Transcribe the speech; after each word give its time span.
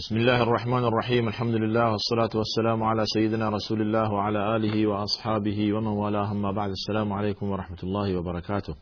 بسم 0.00 0.16
الله 0.16 0.42
الرحمن 0.42 0.84
الرحيم 0.84 1.28
الحمد 1.28 1.54
لله 1.54 1.90
والصلاة 1.90 2.30
والسلام 2.34 2.82
على 2.82 3.04
سيدنا 3.06 3.48
رسول 3.48 3.80
الله 3.80 4.12
وعلى 4.12 4.56
آله 4.56 4.86
وأصحابه 4.86 5.72
ومن 5.74 5.86
والاه 5.86 6.34
ما 6.34 6.52
بعد 6.52 6.70
السلام 6.70 7.12
عليكم 7.12 7.50
ورحمة 7.50 7.78
الله 7.82 8.16
وبركاته 8.16 8.74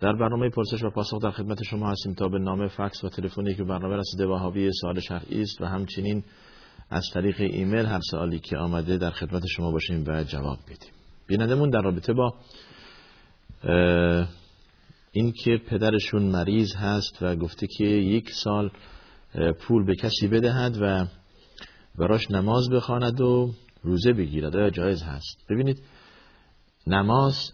در 0.00 0.12
برنامه 0.12 0.48
پرسش 0.48 0.84
و 0.84 0.90
پاسخ 0.90 1.22
در 1.22 1.30
خدمت 1.30 1.62
شما 1.62 1.90
هستیم 1.90 2.14
تا 2.14 2.28
به 2.28 2.38
نامه 2.38 2.68
فکس 2.68 3.04
و 3.04 3.08
تلفنی 3.08 3.54
که 3.54 3.64
برنامه 3.64 3.96
رسیده 3.96 4.26
وهابی 4.26 4.70
سوال 4.80 5.00
شرعی 5.00 5.42
است 5.42 5.60
و 5.60 5.64
همچنین 5.64 6.24
از 6.90 7.04
طریق 7.14 7.40
ایمیل 7.40 7.86
هر 7.86 8.00
سوالی 8.10 8.38
که 8.38 8.56
آمده 8.56 8.96
در 8.96 9.10
خدمت 9.10 9.42
شما 9.46 9.70
باشیم 9.70 10.04
و 10.06 10.24
جواب 10.24 10.58
بدیم. 10.66 10.92
بینندمون 11.26 11.70
در 11.70 11.80
رابطه 11.80 12.12
با 12.12 12.34
اینکه 15.12 15.60
پدرشون 15.70 16.22
مریض 16.22 16.74
هست 16.76 17.22
و 17.22 17.36
گفته 17.36 17.66
که 17.66 17.84
یک 17.84 18.30
سال 18.30 18.70
پول 19.34 19.84
به 19.84 19.96
کسی 19.96 20.28
بدهد 20.28 20.78
و 20.80 21.06
براش 21.98 22.30
نماز 22.30 22.68
بخواند 22.70 23.20
و 23.20 23.50
روزه 23.82 24.12
بگیرد. 24.12 24.56
آیا 24.56 24.70
جایز 24.70 25.02
هست؟ 25.02 25.46
ببینید 25.50 25.82
نماز 26.86 27.52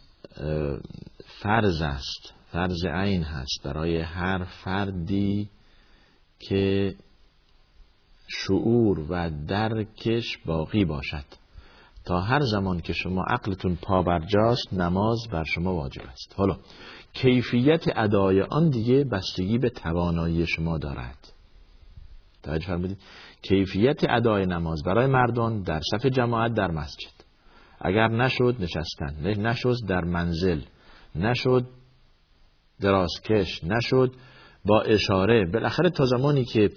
فرض 1.42 1.82
است 1.82 2.34
فرض 2.52 2.84
عین 2.84 3.22
هست. 3.22 3.62
برای 3.64 4.00
هر 4.00 4.44
فردی 4.44 5.50
که 6.38 6.94
شعور 8.28 9.00
و 9.08 9.30
درکش 9.46 10.38
باقی 10.46 10.84
باشد. 10.84 11.24
تا 12.04 12.20
هر 12.20 12.40
زمان 12.40 12.80
که 12.80 12.92
شما 12.92 13.24
عقلتون 13.28 13.78
پابرجاست 13.82 14.72
نماز 14.72 15.18
بر 15.32 15.44
شما 15.44 15.74
واجب 15.74 16.02
است. 16.02 16.34
حالا 16.36 16.56
کیفیت 17.12 17.84
ادای 17.96 18.42
آن 18.42 18.70
دیگه 18.70 19.04
بستگی 19.04 19.58
به 19.58 19.70
توانایی 19.70 20.46
شما 20.46 20.78
دارد. 20.78 21.32
توجه 22.42 22.66
فرمودید 22.66 22.98
کیفیت 23.42 24.00
ادای 24.08 24.46
نماز 24.46 24.82
برای 24.82 25.06
مردان 25.06 25.62
در 25.62 25.80
صف 25.90 26.06
جماعت 26.06 26.54
در 26.54 26.70
مسجد. 26.70 27.12
اگر 27.80 28.08
نشد 28.08 28.56
نشستن 28.60 29.42
نشد 29.46 29.76
در 29.88 30.04
منزل 30.04 30.60
نشد 31.14 31.66
درازکش 32.80 33.64
نشد 33.64 34.12
با 34.64 34.80
اشاره. 34.80 35.50
بالاخره 35.52 35.90
تا 35.90 36.04
زمانی 36.04 36.44
که 36.44 36.70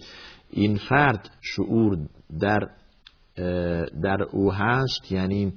این 0.50 0.76
فرد 0.76 1.30
شعور 1.42 1.98
در 2.40 2.60
در 4.04 4.24
او 4.32 4.54
هست 4.54 5.12
یعنی 5.12 5.54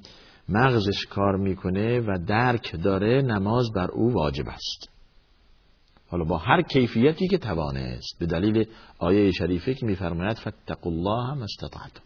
مغزش 0.48 1.06
کار 1.10 1.36
می‌کنه 1.36 2.00
و 2.00 2.18
درک 2.26 2.82
داره 2.82 3.22
نماز 3.22 3.72
بر 3.74 3.90
او 3.90 4.12
واجب 4.12 4.48
است. 4.48 4.95
حالا 6.08 6.24
با 6.24 6.38
هر 6.38 6.62
کیفیتی 6.62 7.28
که 7.28 7.38
توانست. 7.38 8.18
به 8.20 8.26
دلیل 8.26 8.66
آیه 8.98 9.32
شریفه 9.32 9.74
که 9.74 9.86
میفرماید 9.86 10.38
فتقوا 10.38 10.90
الله 10.90 11.26
هم 11.32 11.42
استطعتم. 11.42 12.02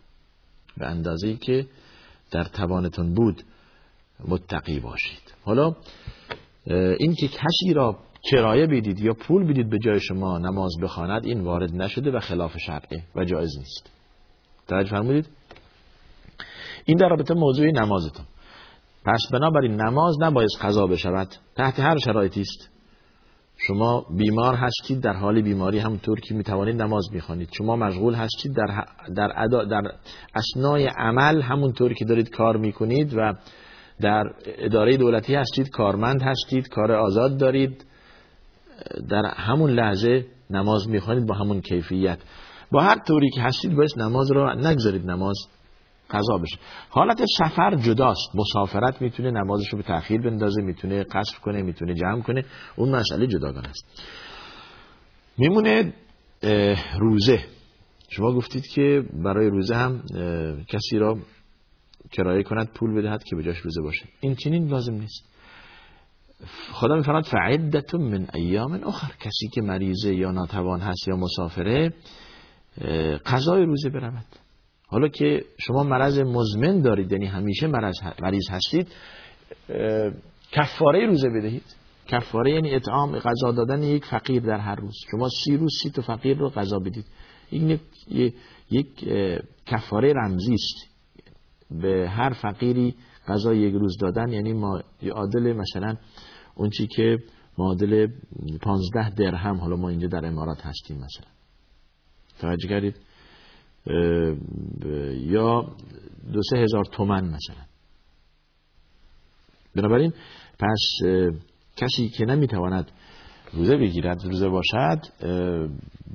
به 0.76 0.86
اندازه 0.86 1.36
که 1.36 1.66
در 2.30 2.44
توانتون 2.44 3.14
بود 3.14 3.42
متقی 4.28 4.80
باشید. 4.80 5.34
حالا 5.44 5.76
این 6.98 7.14
که 7.14 7.28
کسی 7.28 7.74
را 7.74 7.98
کرایه 8.30 8.66
بدید 8.66 9.00
یا 9.00 9.12
پول 9.12 9.46
بدید 9.52 9.70
به 9.70 9.78
جای 9.84 10.00
شما 10.00 10.38
نماز 10.38 10.72
بخواند 10.82 11.26
این 11.26 11.40
وارد 11.40 11.74
نشده 11.74 12.10
و 12.10 12.20
خلاف 12.20 12.58
شرعه 12.58 13.02
و 13.16 13.24
جایز 13.24 13.58
نیست. 13.58 13.90
توجه 14.68 14.90
فرمودید؟ 14.90 15.28
این 16.84 16.96
در 16.96 17.08
رابطه 17.08 17.34
موضوع 17.34 17.70
نمازتون. 17.70 18.26
پس 19.04 19.20
بنابراین 19.32 19.80
نماز 19.80 20.16
نباید 20.20 20.48
قضا 20.62 20.86
بشود. 20.86 21.28
تحت 21.56 21.80
هر 21.80 21.98
شرایطی 21.98 22.40
است. 22.40 22.69
شما 23.66 24.06
بیمار 24.16 24.54
هستید 24.54 25.00
در 25.00 25.12
حال 25.12 25.42
بیماری 25.42 25.78
همونطور 25.78 26.20
که 26.20 26.34
می‌توانید 26.34 26.82
نماز 26.82 27.04
می‌خوانید. 27.12 27.48
شما 27.52 27.76
مشغول 27.76 28.14
هستید 28.14 28.56
در 28.56 28.84
در 29.16 29.32
ادا 29.36 29.64
در 29.64 29.82
اسنای 30.34 30.86
عمل 30.86 31.42
همونطور 31.42 31.94
که 31.94 32.04
دارید 32.04 32.30
کار 32.30 32.56
می‌کنید 32.56 33.14
و 33.16 33.34
در 34.00 34.24
اداره 34.46 34.96
دولتی 34.96 35.34
هستید 35.34 35.70
کارمند 35.70 36.22
هستید 36.22 36.68
کار 36.68 36.92
آزاد 36.92 37.38
دارید 37.38 37.84
در 39.08 39.22
همون 39.36 39.70
لحظه 39.70 40.26
نماز 40.50 40.88
می‌خوانید 40.88 41.26
با 41.26 41.34
همون 41.34 41.60
کیفیت. 41.60 42.18
با 42.72 42.80
هر 42.80 42.98
طوری 42.98 43.30
که 43.30 43.40
هستید 43.40 43.76
باید 43.76 43.90
نماز 43.96 44.32
رو 44.32 44.54
نگذارید. 44.54 45.10
نماز 45.10 45.36
قضا 46.10 46.38
بشه. 46.38 46.56
حالت 46.88 47.24
سفر 47.38 47.76
جداست. 47.76 48.30
مسافرت 48.34 49.02
می‌تونه 49.02 49.30
نمازش 49.30 49.68
رو 49.68 49.78
به 49.78 49.84
تأخیر 49.84 50.20
بندازه 50.20 50.62
می‌تونه 50.62 51.04
قصر 51.04 51.38
کنه 51.38 51.62
می‌تونه 51.62 51.94
جمع 51.94 52.22
کنه. 52.22 52.44
اون 52.76 52.88
مسئله 52.88 53.26
جداگانه 53.26 53.68
است. 53.68 54.02
میمونه 55.38 55.92
روزه. 56.98 57.44
شما 58.08 58.32
گفتید 58.32 58.66
که 58.66 59.04
برای 59.24 59.50
روزه 59.50 59.74
هم 59.74 60.02
کسی 60.68 60.98
را 60.98 61.18
کرایه 62.12 62.42
کند 62.42 62.72
پول 62.74 62.94
بدهد 62.94 63.24
که 63.24 63.36
به 63.36 63.42
جاش 63.42 63.58
روزه 63.58 63.82
باشه. 63.82 64.08
این 64.20 64.34
چنین 64.34 64.68
لازم 64.68 64.94
نیست. 64.94 65.30
خدا 66.72 66.94
میفرماد 66.94 67.24
فعدت 67.24 67.94
من 67.94 68.26
ایام 68.34 68.72
اخر. 68.72 69.12
کسی 69.20 69.48
که 69.54 69.62
مریضه 69.62 70.14
یا 70.14 70.30
ناتوان 70.30 70.80
هست 70.80 71.08
یا 71.08 71.16
مسافره 71.16 71.94
قضای 73.26 73.64
روزه 73.64 73.90
برود. 73.90 74.26
حالا 74.90 75.08
که 75.08 75.44
شما 75.58 75.82
مرض 75.82 76.18
مزمن 76.18 76.82
دارید 76.82 77.12
یعنی 77.12 77.26
همیشه 77.26 77.66
مریض 78.22 78.50
هستید 78.50 78.88
کفاره 80.52 81.06
روزه 81.06 81.28
بدهید. 81.28 81.76
کفاره 82.06 82.52
یعنی 82.52 82.74
اطعام 82.74 83.18
غذا 83.18 83.52
دادن 83.52 83.82
یک 83.82 84.04
فقیر 84.04 84.42
در 84.42 84.58
هر 84.58 84.74
روز. 84.74 84.94
شما 85.10 85.28
سی 85.44 85.56
روز 85.56 85.72
سی 85.82 85.90
تا 85.90 86.02
فقیر 86.02 86.38
رو 86.38 86.48
غذا 86.50 86.78
بدید. 86.78 87.04
این 87.50 87.80
یک 88.70 89.08
کفاره 89.66 90.12
رمزی 90.12 90.54
است. 90.54 90.90
به 91.70 92.08
هر 92.08 92.30
فقیری 92.30 92.94
غذا 93.28 93.54
یک 93.54 93.74
روز 93.74 93.96
دادن 94.00 94.32
یعنی 94.32 94.52
ما 94.52 94.82
عادل 95.12 95.52
مثلا 95.52 95.96
اون 96.54 96.70
چی 96.70 96.86
که 96.86 97.18
معادل 97.58 98.06
15 98.62 99.10
درهم 99.10 99.56
حالا 99.56 99.76
ما 99.76 99.88
اینجا 99.88 100.08
در 100.08 100.26
امارات 100.26 100.66
هستیم 100.66 100.96
مثلا. 100.96 101.26
توجه 102.40 102.68
کردید؟ 102.68 102.96
یا 105.16 105.62
دو 106.32 106.40
سه 106.50 106.56
هزار 106.56 106.84
تومن 106.84 107.24
مثلا. 107.24 107.64
بنابراین 109.74 110.12
پس 110.58 110.80
کسی 111.76 112.08
که 112.08 112.24
نمی‌تواند 112.24 112.90
روزه 113.52 113.76
بگیرد 113.76 114.24
روزه 114.24 114.48
باشد 114.48 115.00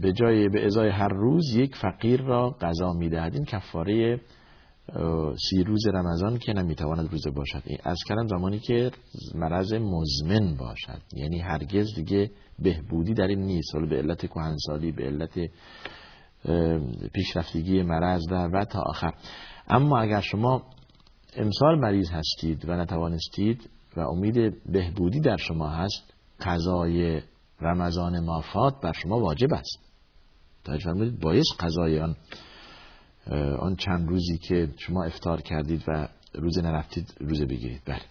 به 0.01 0.13
جای 0.13 0.49
به 0.49 0.65
ازای 0.65 0.89
هر 0.89 1.07
روز 1.07 1.55
یک 1.55 1.75
فقیر 1.75 2.21
را 2.21 2.55
غذا 2.61 2.93
می‌دهد. 2.93 3.33
این 3.33 3.45
کفاره 3.45 4.21
سی 5.49 5.63
روز 5.63 5.87
رمضان 5.87 6.37
که 6.37 6.53
نمی‌تواند 6.53 7.11
روزه 7.11 7.31
باشد. 7.31 7.63
از 7.83 7.97
کردم 8.07 8.27
زمانی 8.27 8.59
که 8.59 8.91
مرض 9.35 9.73
مزمن 9.73 10.55
باشد. 10.55 11.01
یعنی 11.13 11.39
هرگز 11.39 11.95
دیگه 11.95 12.31
بهبودی 12.59 13.13
در 13.13 13.27
این 13.27 13.39
نیست. 13.39 13.75
ولی 13.75 13.87
به 13.87 13.95
علت 13.95 14.25
کهنسالی 14.25 14.91
به 14.91 15.03
علت 15.03 15.39
پیشرفتگی 17.13 17.83
مرض 17.83 18.21
و 18.31 18.35
و 18.35 18.65
تا 18.65 18.81
آخر. 18.85 19.13
اما 19.67 19.99
اگر 19.99 20.21
شما 20.21 20.63
امسال 21.35 21.79
مریض 21.79 22.09
هستید 22.11 22.69
و 22.69 22.75
نتوانستید 22.75 23.69
و 23.97 23.99
امید 23.99 24.63
بهبودی 24.71 25.19
در 25.19 25.37
شما 25.37 25.69
هست 25.69 26.13
قضای 26.39 27.21
رمضان 27.61 28.25
مافات 28.25 28.81
بر 28.81 28.91
شما 28.91 29.19
واجب 29.19 29.53
است. 29.53 29.79
توجه 30.63 30.83
فرمودید 30.83 31.19
باعث 31.19 31.45
قضای 31.59 31.99
آن 31.99 32.15
آن 33.59 33.75
چند 33.75 34.09
روزی 34.09 34.37
که 34.37 34.69
شما 34.77 35.03
افتار 35.03 35.41
کردید 35.41 35.83
و 35.87 36.07
روز 36.33 36.57
نرفتید 36.57 37.13
روزه 37.19 37.45
بگیرید. 37.45 37.81
بله. 37.85 38.01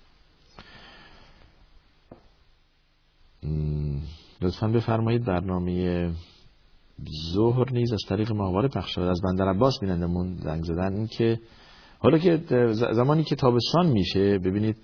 لطفا 4.42 4.68
بفرمایید 4.68 5.24
برنامه 5.24 6.12
ظهر 7.32 7.72
نیز 7.72 7.92
از 7.92 8.00
طریق 8.08 8.32
ماهواره 8.32 8.68
پخش 8.68 8.94
شد 8.94 9.00
از 9.00 9.20
بندر 9.24 9.48
عباس 9.48 9.80
بینندمون 9.80 10.36
زنگ 10.36 10.64
زدن 10.64 10.94
این 10.94 11.06
که 11.06 11.38
حالا 11.98 12.18
که 12.18 12.40
زمانی 12.72 13.24
که 13.24 13.36
تابستان 13.36 13.86
میشه 13.86 14.38
ببینید 14.38 14.76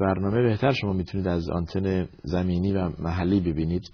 برنامه 0.00 0.42
بهتر 0.42 0.70
شما 0.72 0.92
می‌تونید 0.92 1.28
از 1.28 1.50
آنتن 1.50 2.08
زمینی 2.22 2.72
و 2.72 2.90
محلی 2.98 3.40
ببینید. 3.40 3.90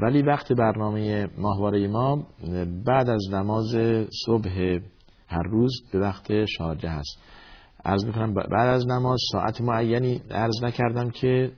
ولی 0.00 0.22
وقت 0.22 0.52
برنامه 0.52 1.28
ماهواره 1.38 1.88
ما 1.88 2.26
بعد 2.86 3.08
از 3.08 3.22
نماز 3.32 3.76
صبح 4.26 4.78
هر 5.28 5.42
روز 5.42 5.72
به 5.92 5.98
وقت 5.98 6.44
شارجه 6.44 6.88
هست. 6.88 7.18
عرض 7.84 8.04
می‌کنم 8.04 8.34
بعد 8.34 8.68
از 8.68 8.86
نماز 8.88 9.18
ساعت 9.32 9.60
معینی 9.60 10.22
عرض 10.30 10.64
نکردم 10.64 11.10
که 11.10 11.52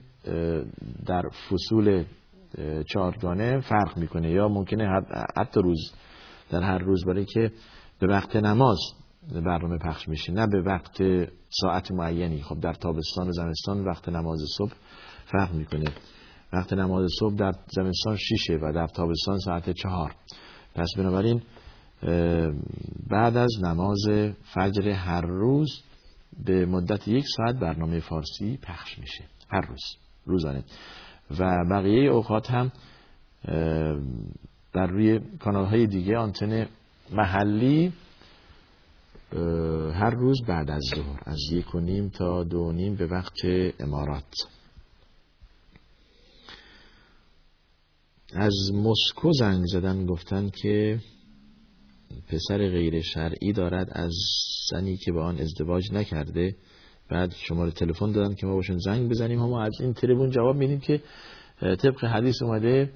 در 1.06 1.22
فصول 1.50 2.04
چهارگانه 2.88 3.60
فرق 3.60 3.98
می‌کنه. 3.98 4.30
یا 4.30 4.48
ممکنه 4.48 4.88
حتی 5.36 5.60
روز 5.62 5.92
در 6.50 6.62
هر 6.62 6.78
روز 6.78 7.04
برای 7.04 7.24
که 7.24 7.52
به 8.00 8.06
وقت 8.06 8.36
نماز 8.36 8.78
برنامه 9.32 9.78
پخش 9.78 10.08
میشه. 10.08 10.32
نه 10.32 10.46
به 10.46 10.62
وقت 10.62 11.02
ساعت 11.48 11.92
معینی. 11.92 12.42
خب 12.42 12.60
در 12.60 12.72
تابستان 12.72 13.28
و 13.28 13.32
زمستان 13.32 13.84
وقت 13.84 14.08
نماز 14.08 14.38
صبح 14.58 14.72
فرق 15.24 15.52
می‌کنه. 15.54 15.92
وقت 16.52 16.72
نماز 16.72 17.10
صبح 17.20 17.34
در 17.34 17.52
زمستان 17.66 18.16
شیشه 18.16 18.58
و 18.62 18.72
در 18.72 18.86
تابستان 18.86 19.38
ساعت 19.38 19.70
چهار. 19.70 20.14
پس 20.74 20.88
بنابراین 20.98 21.42
بعد 23.10 23.36
از 23.36 23.50
نماز 23.62 24.08
فجر 24.54 24.88
هر 24.88 25.20
روز 25.20 25.82
به 26.44 26.66
مدت 26.66 27.08
یک 27.08 27.24
ساعت 27.36 27.54
برنامه 27.56 28.00
فارسی 28.00 28.58
پخش 28.62 28.98
میشه. 28.98 29.24
هر 29.50 29.60
روز. 29.60 29.82
روزانه. 30.24 30.64
و 31.30 31.64
بقیه 31.70 32.10
اوقات 32.10 32.50
هم 32.50 32.72
در 34.72 34.86
روی 34.86 35.20
کانال 35.38 35.64
های 35.64 35.86
دیگه 35.86 36.16
آنتن 36.16 36.68
محلی 37.12 37.92
هر 39.92 40.10
روز 40.10 40.42
بعد 40.48 40.70
از 40.70 40.82
ظهر 40.94 41.20
از 41.26 41.38
یک 41.52 41.74
و 41.74 41.80
نیم 41.80 42.08
تا 42.08 42.44
دو 42.44 42.72
نیم 42.72 42.94
به 42.96 43.06
وقت 43.06 43.38
امارات. 43.80 44.34
از 48.32 48.72
مسکو 48.74 49.32
زنگ 49.32 49.64
زدن 49.66 50.06
گفتن 50.06 50.50
که 50.62 51.00
پسر 52.28 52.58
غیر 52.58 53.02
شرعی 53.02 53.52
دارد 53.52 53.88
از 53.92 54.12
زنی 54.70 54.96
که 54.96 55.12
با 55.12 55.24
آن 55.24 55.38
ازدواج 55.38 55.92
نکرده 55.92 56.56
بعد 57.10 57.32
شماره 57.48 57.70
تلفن 57.70 58.12
دادن 58.12 58.34
که 58.34 58.46
ما 58.46 58.54
باشون 58.54 58.78
زنگ 58.78 59.10
بزنیم. 59.10 59.38
ما 59.38 59.62
از 59.62 59.72
این 59.80 59.92
تریبون 59.92 60.30
جواب 60.30 60.56
میدیم 60.56 60.80
که 60.80 61.02
طبق 61.60 62.04
حدیث 62.04 62.42
اومده 62.42 62.90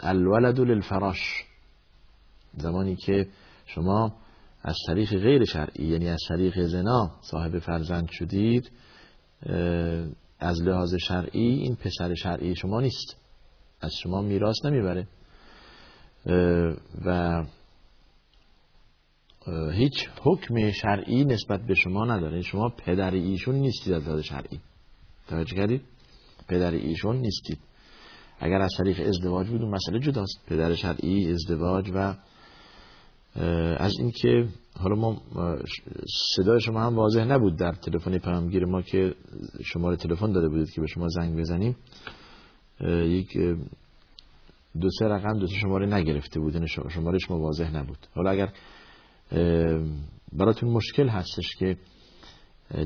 الولد 0.00 0.60
للفراش. 0.60 1.44
زمانی 2.56 2.96
که 2.96 3.26
شما 3.66 4.12
از 4.62 4.76
طریق 4.86 5.18
غیر 5.18 5.44
شرعی 5.44 5.86
یعنی 5.86 6.08
از 6.08 6.20
طریق 6.28 6.60
زنا 6.60 7.10
صاحب 7.20 7.58
فرزند 7.58 8.10
شدید 8.10 8.70
از 10.38 10.62
لحاظ 10.62 10.94
شرعی 10.94 11.48
این 11.48 11.76
پسر 11.76 12.14
شرعی 12.14 12.56
شما 12.56 12.80
نیست. 12.80 13.16
از 13.80 13.92
شما 14.02 14.22
میراث 14.22 14.64
نمی‌بره. 14.64 15.06
و 17.04 17.44
هیچ 19.72 20.08
حکم 20.22 20.70
شرعی 20.70 21.24
نسبت 21.24 21.60
به 21.66 21.74
شما 21.74 22.04
نداره. 22.04 22.42
شما 22.42 22.68
پدر 22.68 23.10
ایشون 23.10 23.54
نیستید 23.54 23.92
از 23.92 24.08
لحاظ 24.08 24.20
شرعی. 24.20 24.60
توجه 25.28 25.56
کردید؟ 25.56 25.82
پدر 26.48 26.70
ایشون 26.70 27.16
نیستید. 27.16 27.58
اگر 28.40 28.60
از 28.60 28.74
طریق 28.78 29.08
ازدواج 29.08 29.48
بود 29.48 29.62
اون 29.62 29.74
مسئله 29.74 29.98
جداست. 29.98 30.44
پدر 30.46 30.74
شرعی 30.74 31.32
ازدواج 31.32 31.90
و 31.94 32.14
از 33.78 33.92
اینکه 33.98 34.48
حالا 34.76 34.96
ما 34.96 35.22
صدای 36.36 36.60
شما 36.60 36.80
هم 36.80 36.96
واضح 36.96 37.24
نبود 37.24 37.58
در 37.58 37.72
تلفن 37.72 38.18
پیامگیر 38.18 38.64
ما 38.64 38.82
که 38.82 39.14
شماره 39.64 39.96
تلفن 39.96 40.32
داده 40.32 40.48
بودید 40.48 40.70
که 40.70 40.80
به 40.80 40.86
شما 40.86 41.08
زنگ 41.08 41.38
بزنیم. 41.38 41.76
یک 43.04 43.38
دو 44.80 44.90
سه 44.98 45.04
رقم 45.04 45.38
دو 45.38 45.46
سه 45.46 45.54
شماره 45.54 45.86
نگرفته 45.86 46.40
بود 46.40 46.54
یعنی 46.54 46.68
شماره 46.68 47.18
شما 47.18 47.38
واضح 47.38 47.76
نبود. 47.76 47.98
حالا 48.14 48.30
اگر 48.30 48.52
براتون 50.32 50.70
مشکل 50.70 51.08
هستش 51.08 51.56
که 51.58 51.76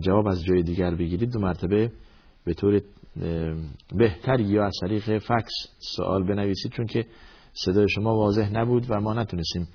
جواب 0.01 0.27
از 0.27 0.45
جای 0.45 0.63
دیگر 0.63 0.95
بگیرید. 0.95 1.33
دو 1.33 1.41
مرتبه 1.41 1.93
به 2.45 2.55
طور 2.55 2.83
بهتر 3.97 4.41
یا 4.41 4.65
از 4.65 4.73
طریق 4.81 5.19
فکس 5.19 5.53
سوال 5.97 6.27
بنویسید 6.27 6.73
چون 6.73 6.87
که 6.87 7.07
صدای 7.53 7.89
شما 7.89 8.17
واضح 8.17 8.51
نبود 8.53 8.87
و 8.89 9.01
ما 9.01 9.15
نتونستیم 9.15 9.69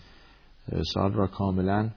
سوال 0.94 1.14
را 1.14 1.28
کاملا 1.28 1.90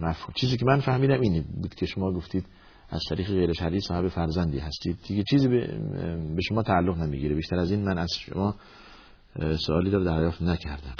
مفهوم. 0.00 0.34
چیزی 0.34 0.56
که 0.56 0.64
من 0.66 0.80
فهمیدم 0.80 1.20
اینی 1.20 1.40
بود 1.40 1.74
که 1.74 1.86
شما 1.86 2.12
گفتید 2.12 2.46
از 2.90 3.00
طریق 3.10 3.26
غیر 3.26 3.52
شرعی 3.52 3.80
صاحب 3.80 4.08
فرزندی 4.08 4.58
هستید. 4.58 4.98
دیگه 5.08 5.22
چیزی 5.30 5.48
به 5.48 6.40
شما 6.48 6.62
تعلق 6.62 6.98
نمی‌گیره. 6.98 7.34
بیشتر 7.34 7.56
از 7.56 7.70
این 7.70 7.84
من 7.84 7.98
از 7.98 8.10
شما 8.18 8.54
سوالی 9.66 9.90
را 9.90 10.04
دریافت 10.04 10.42
نکردم. 10.42 10.94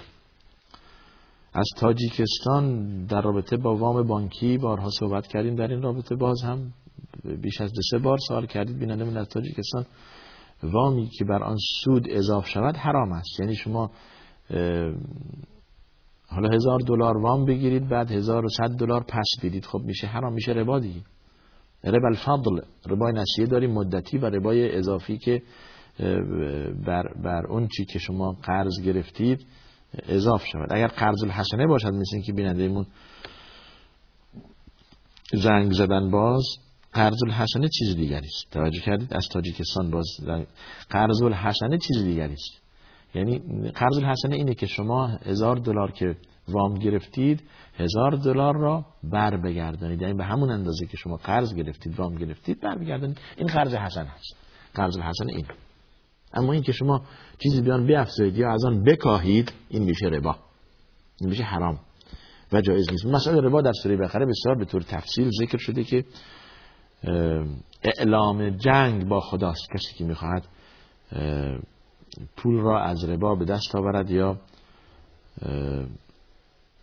از 1.54 1.66
تاجیکستان 1.76 3.04
در 3.04 3.22
رابطه 3.22 3.56
با 3.56 3.76
وام 3.76 4.06
بانکی 4.06 4.58
بارها 4.58 4.88
صحبت 5.00 5.26
کردیم. 5.26 5.54
در 5.54 5.68
این 5.68 5.82
رابطه 5.82 6.16
باز 6.16 6.42
هم 6.42 6.72
بیش 7.42 7.60
از 7.60 7.72
دو 7.72 7.80
سه 7.90 7.98
بار 7.98 8.18
سوال 8.28 8.46
کردید. 8.46 8.78
بیننده 8.78 9.04
من 9.04 9.16
از 9.16 9.28
تاجیکستان 9.28 9.86
وامی 10.62 11.08
که 11.18 11.24
بر 11.24 11.42
آن 11.42 11.56
سود 11.84 12.06
اضاف 12.10 12.46
شود 12.46 12.76
حرام 12.76 13.12
است. 13.12 13.40
یعنی 13.40 13.54
شما 13.54 13.90
حالا 16.28 16.48
هزار 16.54 16.78
دلار 16.86 17.16
وام 17.16 17.44
بگیرید 17.44 17.88
بعد 17.88 18.10
هزار 18.10 18.44
و 18.44 18.48
صد 18.48 18.70
دلار 18.78 19.04
پس 19.08 19.28
بدید. 19.42 19.64
خب 19.64 19.80
میشه 19.84 20.06
حرام 20.06 20.32
میشه 20.32 20.52
ربا 20.52 20.78
دیگه. 20.78 21.00
ربا 21.84 22.08
الفضل 22.08 22.60
ربای 22.86 23.12
نسیه 23.12 23.46
داریم 23.46 23.72
مدتی 23.72 24.18
و 24.18 24.26
ربای 24.26 24.76
اضافی 24.76 25.18
که 25.18 25.42
بر, 26.86 27.04
بر 27.24 27.46
اون 27.46 27.68
چی 27.68 27.84
که 27.84 27.98
شما 27.98 28.32
قرض 28.42 28.80
گرفتید. 28.84 29.46
اضاف 30.08 30.46
شود. 30.46 30.68
اگر 30.70 30.86
قرض 30.86 31.22
الحسنه 31.24 31.66
باشد 31.66 31.92
مثل 31.92 32.20
که 32.26 32.32
بیننده 32.32 32.62
ایمون 32.62 32.86
زنگ 35.32 35.72
زدن 35.72 36.10
باز 36.10 36.42
قرض 36.92 37.22
الحسنه 37.26 37.68
چیز 37.78 37.96
دیگری 37.96 38.26
است. 38.26 38.50
توجه 38.50 38.80
کردید؟ 38.80 39.14
از 39.14 39.28
تاجیکستان 39.28 39.90
باز 39.90 40.06
قرض 40.90 41.22
الحسنه 41.22 41.78
چیز 41.78 42.04
دیگری 42.04 42.32
است. 42.32 42.62
یعنی 43.14 43.38
قرض 43.70 43.96
الحسنه 43.96 44.34
اینه 44.36 44.54
که 44.54 44.66
شما 44.66 45.06
هزار 45.06 45.56
دلار 45.56 45.92
که 45.92 46.16
وام 46.48 46.74
گرفتید 46.74 47.42
هزار 47.78 48.10
دلار 48.10 48.56
را 48.56 48.86
بر 49.02 49.36
بگردانید. 49.36 50.02
یعنی 50.02 50.14
به 50.14 50.24
همون 50.24 50.50
اندازه 50.50 50.86
که 50.86 50.96
شما 50.96 51.16
قرض 51.16 51.54
گرفتید 51.54 52.00
وام 52.00 52.14
گرفتید 52.14 52.60
بر 52.60 52.78
بگردانید. 52.78 53.18
این 53.36 53.46
قرض 53.46 53.74
حسن 53.74 54.06
هست 54.06 54.36
قرض 54.74 54.96
الحسنه 54.96 55.32
این 55.32 55.46
اما 56.34 56.52
این 56.52 56.62
که 56.62 56.72
شما 56.72 57.02
چیزی 57.38 57.62
بیان 57.62 57.86
بیافزایید 57.86 58.36
یا 58.36 58.52
از 58.52 58.64
آن 58.64 58.82
بکاهید 58.82 59.52
این 59.68 59.82
میشه 59.82 60.06
ربا. 60.06 60.36
این 61.20 61.30
میشه 61.30 61.42
حرام 61.42 61.78
و 62.52 62.60
جایز 62.60 62.90
نیست. 62.90 63.06
مسئله 63.06 63.40
ربا 63.40 63.62
در 63.62 63.72
سوره 63.82 63.96
بقره 63.96 64.26
بسیار 64.26 64.58
به 64.58 64.64
طور 64.64 64.82
تفصیل 64.82 65.30
ذکر 65.40 65.58
شده 65.58 65.84
که 65.84 66.04
اعلام 67.82 68.50
جنگ 68.50 69.08
با 69.08 69.20
خداست. 69.20 69.68
کسی 69.74 69.94
که 69.94 70.04
می‌خواهد 70.04 70.44
پول 72.36 72.60
را 72.60 72.82
از 72.82 73.04
ربا 73.04 73.34
به 73.34 73.44
دست 73.44 73.76
آورد 73.76 74.10
یا 74.10 74.40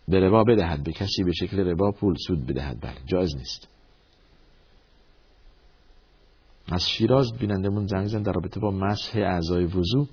به 0.08 0.20
ربا 0.20 0.44
بدهد 0.44 0.84
به 0.84 0.92
کسی 0.92 1.24
به 1.24 1.32
شکل 1.32 1.58
ربا 1.58 1.90
پول 1.90 2.14
سود 2.26 2.46
بدهد 2.46 2.80
بله 2.80 2.96
جایز 3.06 3.36
نیست. 3.36 3.68
از 6.66 6.88
شیراز 6.88 7.32
بینندمون 7.38 7.86
زنگ 7.86 8.06
زن 8.06 8.22
در 8.22 8.32
رابطه 8.32 8.60
با 8.60 8.70
مسح 8.70 9.18
اعضای 9.18 9.64
وضو 9.64 10.06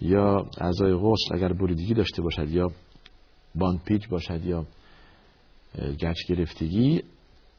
یا 0.00 0.46
اعضای 0.60 0.94
غسل 0.94 1.34
اگر 1.34 1.52
بریدگی 1.52 1.94
داشته 1.94 2.22
باشد 2.22 2.50
یا 2.50 2.68
پیچ 3.84 4.08
باشد 4.08 4.44
یا 4.46 4.66
گچ 6.00 6.26
گرفتگی 6.28 7.02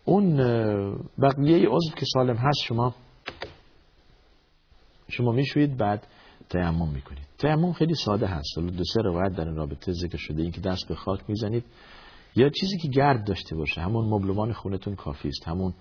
اون 0.06 0.38
بقیه 1.22 1.68
عضو 1.70 1.92
که 1.96 2.06
سالم 2.14 2.36
هست 2.36 2.60
شما 2.66 2.96
شما 5.10 5.32
می‌شوید 5.32 5.78
بعد 5.78 6.08
تیمم 6.50 6.90
می‌کنید. 6.90 7.28
تیمم 7.38 7.74
خیلی 7.74 7.94
ساده 7.94 8.28
هست. 8.28 8.60
دو 8.60 8.84
سه 8.94 9.02
روایت 9.02 9.36
در 9.36 9.46
این 9.46 9.56
رابطه 9.56 9.92
ذکر 9.92 10.18
شده. 10.18 10.42
اینکه 10.42 10.62
دست 10.62 10.88
به 10.88 10.96
خاک 10.96 11.20
می‌زنید 11.28 11.64
یا 12.36 12.50
چیزی 12.50 12.78
که 12.78 12.88
گرد 12.88 13.28
داشته 13.28 13.56
باشه. 13.56 13.82
همون 13.82 14.06
مبلمان 14.10 14.54
خونتون 14.54 14.96
کافی 14.96 15.28
است. 15.28 15.48
همون 15.48 15.74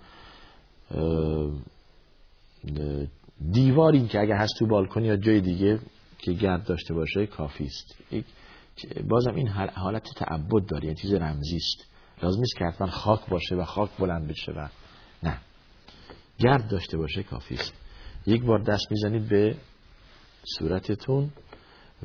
دیواری 3.52 4.07
که 4.07 4.21
اگر 4.21 4.37
هست 4.37 4.55
تو 4.59 4.66
بالکن 4.66 5.05
یا 5.05 5.16
جای 5.16 5.40
دیگه 5.40 5.78
که 6.19 6.33
گرد 6.33 6.64
داشته 6.64 6.95
باشه 6.95 7.26
کافی 7.26 7.64
است. 7.64 7.95
بازم 9.09 9.35
این 9.35 9.49
حالت 9.75 10.09
تعبد 10.16 10.66
داره 10.69 10.85
یعنی 10.85 10.97
چیز 10.97 11.12
رمزی 11.12 11.57
است. 11.57 11.90
لازم 12.23 12.40
نیست 12.40 12.57
که 12.57 12.64
حتما 12.64 12.87
خاک 12.87 13.28
باشه 13.28 13.55
و 13.55 13.64
خاک 13.64 13.90
بلند 13.99 14.28
بشه 14.28 14.52
و 14.52 14.69
نه. 15.23 15.38
گرد 16.38 16.69
داشته 16.69 16.97
باشه 16.97 17.23
کافی 17.23 17.55
است. 17.55 17.73
یک 18.26 18.45
بار 18.45 18.59
دست 18.59 18.90
می‌زنید 18.90 19.28
به 19.28 19.55
صورتتون 20.59 21.31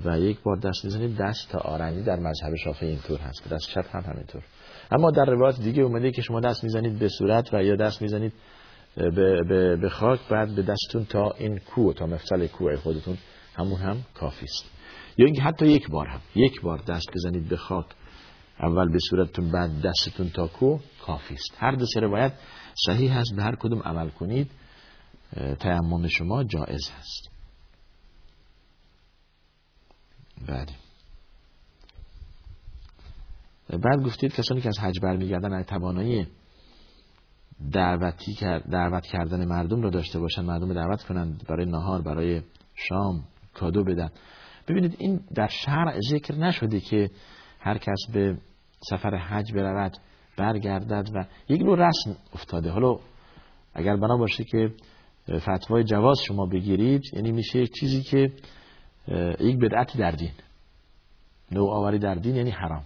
و 0.05 0.19
یک 0.19 0.39
بار 0.39 0.57
دست 0.57 0.85
می‌زنید 0.85 1.17
دست 1.17 1.49
تا 1.51 1.59
آرنجی 1.59 2.03
در 2.03 2.19
مذهب 2.19 2.55
شافعی 2.55 2.89
اینطور 2.89 3.19
هست 3.19 3.49
دست 3.49 3.69
چپ 3.69 3.95
هم 3.95 4.01
همینطور. 4.01 4.43
اما 4.91 5.11
در 5.11 5.25
روایت 5.25 5.59
دیگه 5.59 5.83
اومده 5.83 6.11
که 6.11 6.21
شما 6.21 6.39
دست 6.39 6.63
می‌زنید 6.63 6.99
به 6.99 7.07
صورت 7.07 7.53
و 7.53 7.63
یا 7.63 7.75
دست 7.75 8.01
می‌زنید 8.01 8.33
به, 8.95 9.77
به, 9.81 9.89
خاک 9.89 10.19
بعد 10.29 10.55
به 10.55 10.61
دستتون 10.61 11.05
تا 11.05 11.31
این 11.31 11.57
کو 11.57 11.93
تا 11.93 12.05
مفصل 12.05 12.47
کوه 12.47 12.75
خودتون. 12.75 13.17
همون 13.55 13.79
هم 13.79 13.97
کافی 14.13 14.45
است. 14.45 14.65
یا 15.17 15.25
اینکه 15.25 15.41
حتی 15.41 15.67
یک 15.67 15.89
بار 15.89 16.07
هم 16.07 16.21
یک 16.35 16.61
بار 16.61 16.77
دست 16.77 17.07
بزنید 17.15 17.49
به 17.49 17.57
خاک. 17.57 17.85
اول 18.59 18.91
به 18.91 18.97
صورتتون 19.09 19.51
بعد 19.51 19.81
دستتون 19.81 20.29
تا 20.29 20.47
کو 20.47 20.77
کافی 21.05 21.33
است. 21.33 21.57
هر 21.57 21.71
دو 21.71 21.85
سه 21.93 21.99
روایت 21.99 22.33
صحیح 22.85 23.17
هست 23.17 23.35
به 23.35 23.43
هر 23.43 23.55
کدوم 23.55 23.79
عمل 23.79 24.09
کنید. 24.09 24.51
تیمم 25.59 26.07
شما 26.07 26.43
جائز 26.43 26.89
هست. 26.99 27.31
بله. 30.47 30.75
بعد 33.69 34.03
گفتید 34.05 34.33
کسانی 34.33 34.61
که 34.61 34.67
از 34.67 34.79
حج 34.79 34.99
برمیگردن 34.99 35.53
از 35.53 35.65
توانایی 35.65 36.27
دعوتی 37.73 38.35
دعوت 38.71 39.05
کردن 39.05 39.45
مردم 39.45 39.81
رو 39.81 39.89
داشته 39.89 40.19
باشن 40.19 40.41
مردم 40.41 40.73
دعوت 40.73 41.03
کنند 41.03 41.43
برای 41.49 41.65
نهار 41.65 42.01
برای 42.01 42.41
شام 42.75 43.23
کادو 43.53 43.83
بدن. 43.83 44.09
ببینید 44.67 44.95
این 44.99 45.19
در 45.35 45.47
شرع 45.47 45.99
ذکر 46.11 46.35
نشده 46.35 46.79
که 46.79 47.09
هر 47.59 47.77
کس 47.77 47.99
به 48.13 48.37
سفر 48.89 49.15
حج 49.15 49.53
برود 49.53 49.97
برگردد 50.37 51.09
و 51.15 51.25
یک 51.49 51.61
نوع 51.61 51.87
رسم 51.87 52.17
افتاده. 52.33 52.71
حالا 52.71 52.99
اگر 53.73 53.95
بنا 53.95 54.17
باشه 54.17 54.43
که 54.43 54.73
فتوای 55.37 55.83
جواز 55.83 56.17
شما 56.27 56.45
بگیرید 56.45 57.01
یعنی 57.13 57.31
میشه 57.31 57.59
یک 57.59 57.71
چیزی 57.79 58.01
که 58.03 58.31
یک 59.39 59.59
بدعتی 59.59 59.97
در 59.97 60.11
دین. 60.11 60.31
نوآوری 61.51 61.99
در 61.99 62.15
دین 62.15 62.35
یعنی 62.35 62.49
حرام. 62.49 62.83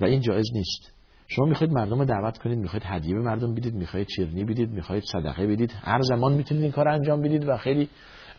و 0.00 0.04
این 0.04 0.20
جایز 0.20 0.46
نیست. 0.54 0.97
شما 1.30 1.46
می‌خواید 1.46 1.72
مردم 1.72 1.98
رو 1.98 2.04
دعوت 2.04 2.38
کنید 2.38 2.58
می‌خواید 2.58 2.82
هدیه 2.86 3.14
به 3.14 3.20
مردم 3.20 3.54
بدید 3.54 3.74
می‌خواید 3.74 4.06
چرنی 4.16 4.44
بدید 4.44 4.70
می‌خواید 4.70 5.02
صدقه 5.12 5.46
بدید. 5.46 5.72
هر 5.80 6.00
زمان 6.02 6.32
می‌تونید 6.32 6.62
این 6.62 6.72
کار 6.72 6.88
انجام 6.88 7.22
بدید 7.22 7.48
و 7.48 7.56
خیلی 7.56 7.88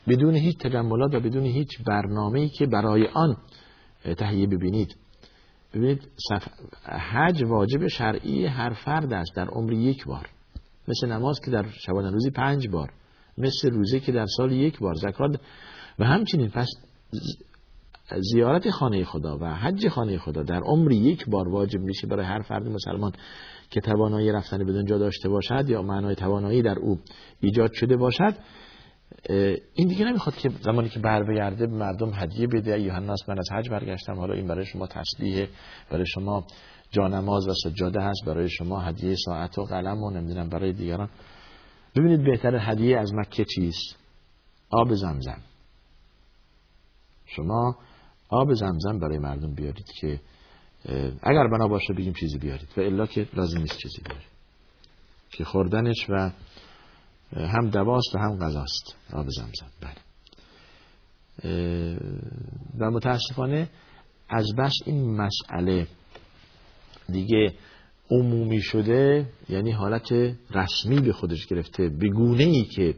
بدون 0.08 0.36
هیچ 0.36 0.58
تجملات 0.58 1.16
و 1.16 1.20
بدون 1.20 1.44
هیچ 1.44 1.70
برنامه‌ای 1.88 2.50
که 2.50 2.66
برای 2.66 3.08
آن 3.08 3.38
تهیه 4.18 4.48
ببینید. 4.48 4.96
ببینید 5.74 6.08
حج 7.12 7.44
واجب 7.44 7.88
شرعی 7.88 8.46
هر 8.46 8.74
فرد 8.86 9.14
است 9.14 9.36
در 9.36 9.48
عمر 9.48 9.74
یک 9.74 10.06
بار. 10.06 10.30
مثل 10.88 11.12
نماز 11.12 11.40
که 11.46 11.52
در 11.52 11.66
شبانه 11.86 12.12
روزی 12.12 12.30
پنج 12.30 12.68
بار 12.68 12.90
مثل 13.38 13.72
روزه 13.72 14.00
که 14.00 14.12
در 14.12 14.26
سال 14.38 14.52
یک 14.52 14.80
بار 14.80 14.94
زکات 14.94 15.42
و 16.00 16.06
همچنین. 16.06 16.50
پس 16.50 16.68
زیارت 18.18 18.70
خانه 18.70 19.04
خدا 19.04 19.38
و 19.38 19.46
حج 19.46 19.88
خانه 19.88 20.18
خدا 20.18 20.44
در 20.44 20.62
عمر 20.64 20.92
یک 20.92 21.26
بار 21.30 21.50
واجب 21.50 21.80
میشه 21.80 22.08
برای 22.08 22.26
هر 22.26 22.42
فرد 22.42 22.68
مسلمان 22.68 23.12
که 23.70 23.82
توانایی 23.82 24.32
رفتن 24.32 24.66
به 24.66 24.72
اونجا 24.72 24.98
داشته 24.98 25.30
باشد 25.30 25.70
یا 25.70 25.82
معنای 25.82 26.16
توانایی 26.16 26.62
در 26.62 26.80
او 26.80 27.00
ایجاد 27.40 27.74
شده 27.74 27.98
باشد 27.98 28.36
این 29.74 29.88
دیگه 29.88 30.06
نمی‌خواد 30.06 30.36
که 30.36 30.50
زمانی 30.50 30.90
که 30.90 31.00
بر 31.00 31.24
بگرده 31.24 31.68
مردم 31.68 32.12
هدیه 32.14 32.48
بده 32.48 32.82
یوحناس 32.82 33.30
من 33.30 33.40
از 33.40 33.52
حج 33.52 33.70
برگشتم 33.70 34.14
حالا 34.14 34.34
این 34.34 34.48
برای 34.48 34.66
شما 34.66 34.88
تسبیح 34.88 35.48
برای 35.92 36.06
شما 36.06 36.48
جانماز 36.92 37.48
و 37.48 37.54
سجاده 37.64 38.02
هست 38.02 38.26
برای 38.26 38.50
شما 38.50 38.80
هدیه 38.80 39.16
ساعت 39.26 39.60
و 39.60 39.64
قلم 39.64 40.04
و 40.04 40.12
نمی‌دونم 40.12 40.50
برای 40.50 40.74
دیگران. 40.74 41.10
ببینید 41.96 42.24
بهتر 42.24 42.72
هدیه 42.72 42.98
از 42.98 43.14
مکه 43.14 43.46
چیست؟ 43.56 43.98
آب 44.70 44.94
زمزم. 44.94 45.42
شما 47.26 47.78
آب 48.30 48.54
زمزم 48.54 49.00
برای 49.00 49.18
مردم 49.18 49.54
بیارید 49.54 49.92
که 50.00 50.20
اگر 51.24 51.48
بنا 51.48 51.68
باشه 51.68 51.94
بگیم 51.94 52.14
چیزی 52.14 52.38
بیارید. 52.38 52.70
و 52.78 52.82
الا 52.82 53.06
که 53.06 53.28
لازم 53.34 53.58
نیست 53.58 53.78
چیزی 53.78 54.02
بیارید. 54.06 54.28
که 55.32 55.44
خوردنش 55.44 56.10
و 56.10 56.32
هم 57.36 57.70
دواست 57.70 58.16
و 58.16 58.20
هم 58.20 58.40
غذاست. 58.40 58.96
آب 59.14 59.28
زمزم. 59.30 59.72
بله. 59.82 59.96
و 62.80 62.92
متاسفانه 62.92 63.70
از 64.30 64.48
بس 64.58 64.74
این 64.86 65.22
مسئله 65.22 65.88
دیگه 67.12 67.54
عمومی 68.12 68.62
شده 68.62 69.30
یعنی 69.50 69.72
حالت 69.72 70.12
رسمی 70.52 71.02
به 71.02 71.14
خودش 71.14 71.46
گرفته 71.46 71.90
بگونه 71.90 72.44
ای 72.44 72.64
که 72.64 72.96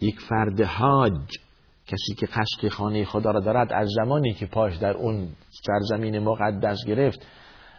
یک 0.00 0.20
فرد 0.20 0.60
حاج 0.60 1.38
کسی 1.86 2.14
که 2.14 2.26
قصد 2.26 2.68
خانه 2.68 3.04
خدا 3.04 3.30
را 3.30 3.40
دارد 3.40 3.72
از 3.72 3.88
زمانی 3.96 4.34
که 4.34 4.46
پاش 4.46 4.76
در 4.76 4.96
اون 4.96 5.28
سرزمین 5.66 6.18
مقدس 6.18 6.84
گرفت 6.86 7.26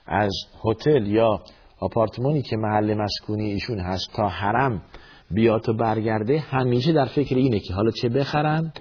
از 0.05 0.31
هتل 0.65 1.07
یا 1.07 1.41
آپارتمانی 1.79 2.41
که 2.41 2.57
محل 2.57 2.93
مسکونی 2.93 3.51
ایشون 3.51 3.79
هست 3.79 4.09
تا 4.15 4.27
حرم 4.27 4.81
بیاد 5.31 5.69
و 5.69 5.73
برگرده 5.73 6.39
همیشه 6.39 6.93
در 6.93 7.05
فکر 7.05 7.35
اینه 7.35 7.59
که 7.59 7.73
حالا 7.73 7.91
چه 7.91 8.09
بخرم 8.09 8.73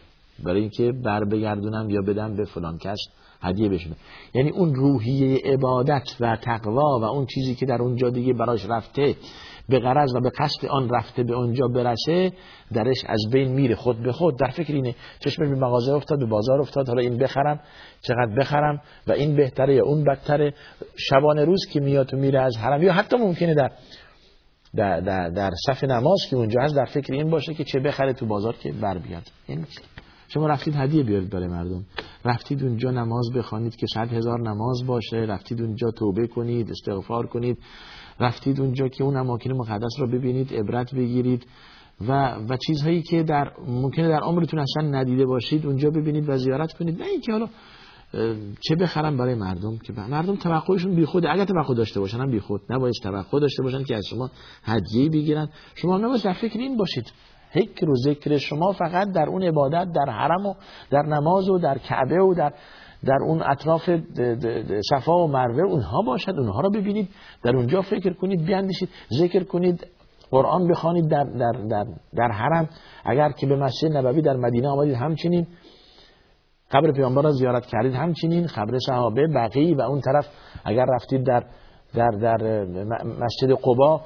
برای 0.45 0.61
اینکه 0.61 0.93
بر 1.05 1.25
بگردونم 1.25 1.91
یا 1.91 2.01
بدم 2.03 2.37
به 2.37 2.45
فلان 2.45 2.79
کس 2.79 2.99
هدیه 3.43 3.69
بشونه. 3.69 3.97
یعنی 4.35 4.51
اون 4.51 4.75
روحیه 4.75 5.41
عبادت 5.45 6.17
و 6.21 6.37
تقوا 6.37 6.99
و 7.01 7.05
اون 7.05 7.27
چیزی 7.27 7.55
که 7.55 7.67
در 7.67 7.83
اونجا 7.83 8.11
دیگه 8.11 8.33
براش 8.33 8.67
رفته 8.67 9.17
به 9.69 9.79
غرض 9.79 10.15
و 10.15 10.21
به 10.21 10.31
قصد 10.39 10.67
آن 10.67 10.91
رفته 10.91 11.23
به 11.23 11.35
اونجا 11.35 11.69
برسه 11.69 12.33
درش 12.73 13.05
از 13.09 13.21
بین 13.33 13.53
میره 13.53 13.75
خود 13.75 14.03
به 14.03 14.13
خود. 14.13 14.39
در 14.39 14.51
فکر 14.51 14.73
اینه. 14.73 14.95
چشم 15.21 15.43
به 15.43 15.67
مغازه 15.67 15.93
افتاد 15.93 16.19
به 16.19 16.27
بازار 16.27 16.61
افتاد 16.61 16.89
حالا 16.89 17.01
این 17.01 17.19
بخرم 17.19 17.61
چقدر 18.03 18.35
بخرم 18.39 18.81
و 19.07 19.13
این 19.13 19.37
بهتره 19.37 19.75
یا 19.75 19.85
اون 19.85 20.05
بدتره. 20.05 20.55
شبانه 20.97 21.45
روز 21.45 21.67
که 21.73 21.81
میاد 21.81 22.15
و 22.15 22.17
میره 22.17 22.41
از 22.41 22.57
حرم 22.57 22.83
یا 22.83 22.93
حتی 22.93 23.17
ممکنه 23.17 23.55
در 23.55 23.71
در, 24.75 25.01
در, 25.01 25.29
در 25.29 25.51
صف 25.67 25.85
نماز 25.85 26.19
که 26.31 26.37
اونجا 26.37 26.61
هست 26.63 26.77
در 26.77 26.85
فکر 26.85 27.13
این 27.13 27.31
باشه 27.31 27.55
که 27.55 27.65
چه 27.65 27.81
بخره 27.81 28.13
تو 28.13 28.27
بازار 28.27 28.57
که 28.57 28.73
بر 28.73 28.99
بیاد. 28.99 29.23
این 29.47 29.67
شما 30.29 30.47
رفتید 30.47 30.75
هدیه 30.77 31.03
بیارید 31.03 31.31
برای 31.31 31.49
مردم. 31.49 31.85
رفتید 32.25 32.63
اونجا 32.63 32.91
نماز 32.91 33.33
بخوانید 33.37 33.77
که 33.77 33.87
صد 33.95 34.13
هزار 34.13 34.41
نماز 34.41 34.87
باشه. 34.87 35.17
رفتید 35.17 35.63
اونجا 35.63 35.91
توبه 35.91 36.27
کنید 36.27 36.71
استغفار 36.71 37.27
کنید. 37.27 37.59
رفتید 38.23 38.61
اونجا 38.61 38.89
که 38.89 39.05
اون 39.05 39.17
اماکن 39.17 39.53
مقدس 39.53 39.99
رو 39.99 40.07
ببینید 40.07 40.55
عبرت 40.55 40.95
بگیرید 40.95 41.47
و 42.01 42.37
و 42.49 42.57
چیزهایی 42.67 43.03
که 43.03 43.23
در 43.23 43.53
ممکنه 43.67 44.09
در 44.09 44.21
عمرتون 44.21 44.61
اصلا 44.61 44.83
ندیده 44.83 45.27
باشید 45.27 45.67
اونجا 45.67 45.91
ببینید 45.91 46.29
و 46.29 46.37
زیارت 46.37 46.73
کنید. 46.73 46.99
نه 46.99 47.07
اینکه 47.07 47.33
حالا 47.33 47.49
چه 48.61 48.77
بخرم 48.77 49.17
برای 49.17 49.35
مردم 49.35 49.79
که 49.79 49.93
مردم 49.93 50.37
توقعشون 50.37 50.95
بیخود 50.95 51.27
اگر 51.27 51.45
توقع 51.45 51.75
داشته 51.75 52.01
باشن 52.01 52.21
هم 52.21 52.31
بیخود. 52.31 52.61
نباید 52.71 52.95
توقع 53.03 53.41
داشته 53.41 53.63
باشن 53.63 53.85
که 53.85 53.97
از 53.97 54.07
شما 54.07 54.31
هدیه 54.65 55.09
بگیرن. 55.09 55.49
شما 55.75 55.99
نباید 55.99 56.23
در 56.23 56.33
فکر 56.33 56.59
این 56.59 56.77
باشید. 56.77 57.13
فکر 57.55 57.91
و 57.91 57.95
ذکر 58.05 58.39
شما 58.39 58.73
فقط 58.73 59.13
در 59.13 59.29
اون 59.29 59.43
عبادت 59.43 59.89
در 59.95 60.13
حرم 60.13 60.47
و 60.47 60.55
در 60.91 61.03
نماز 61.03 61.49
و 61.49 61.59
در 61.59 61.79
کعبه 61.79 62.23
و 62.23 62.35
در 62.35 62.53
در 63.05 63.19
اون 63.27 63.43
اطراف 63.43 63.91
صفا 64.91 65.25
و 65.25 65.29
مروه 65.29 65.63
اونها 65.63 66.03
باشد 66.03 66.35
اونها 66.39 66.61
رو 66.61 66.71
ببینید. 66.71 67.09
در 67.45 67.57
اونجا 67.57 67.83
فکر 67.83 68.13
کنید 68.13 68.45
بیاندیشید 68.45 68.89
ذکر 69.19 69.45
کنید 69.45 69.87
قرآن 70.31 70.69
بخوانید 70.69 71.09
در, 71.09 71.25
در, 71.25 71.53
در, 71.53 71.85
در 72.15 72.29
حرم. 72.33 72.69
اگر 73.05 73.33
که 73.33 73.47
به 73.47 73.57
مسجد 73.57 73.97
نبوی 73.97 74.23
در 74.23 74.37
مدینه 74.37 74.69
آمدید 74.69 74.95
همچنین 74.95 75.47
قبر 76.73 76.93
پیامبر 76.93 77.23
را 77.23 77.31
زیارت 77.31 77.67
کردید 77.67 77.95
همچنین 77.95 78.47
قبر 78.47 78.79
صحابه 78.87 79.27
بقی 79.27 79.75
و 79.75 79.81
اون 79.81 80.01
طرف. 80.01 80.27
اگر 80.65 80.87
رفتید 80.89 81.27
در 81.27 81.45
در 81.95 82.11
در 82.11 82.65
مسجد 83.05 83.53
قبا 83.65 84.01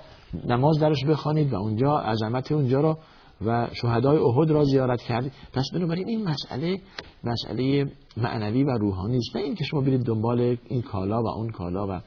نماز 0.47 0.81
درش 0.81 1.05
بخوانید 1.05 1.53
و 1.53 1.57
اونجا 1.57 1.99
عظمت 1.99 2.53
اونجا 2.53 2.81
رو 2.81 2.99
و 3.47 3.69
شهدای 3.73 4.19
احد 4.19 4.51
را 4.51 4.65
زیارت 4.65 5.03
کردید 5.03 5.33
پس 5.53 5.65
بنابراین 5.75 6.09
این 6.09 6.29
مسئله 6.29 6.81
مسئله 7.25 7.87
معنوی 8.17 8.65
و 8.65 8.71
روحانی 8.71 9.17
است. 9.17 9.37
نه 9.37 9.43
اینکه 9.43 9.65
شما 9.65 9.81
برید 9.81 10.03
دنبال 10.03 10.57
این 10.69 10.83
کالا 10.83 11.23
و 11.23 11.29
اون 11.29 11.51
کالا 11.51 11.87
و 11.87 12.01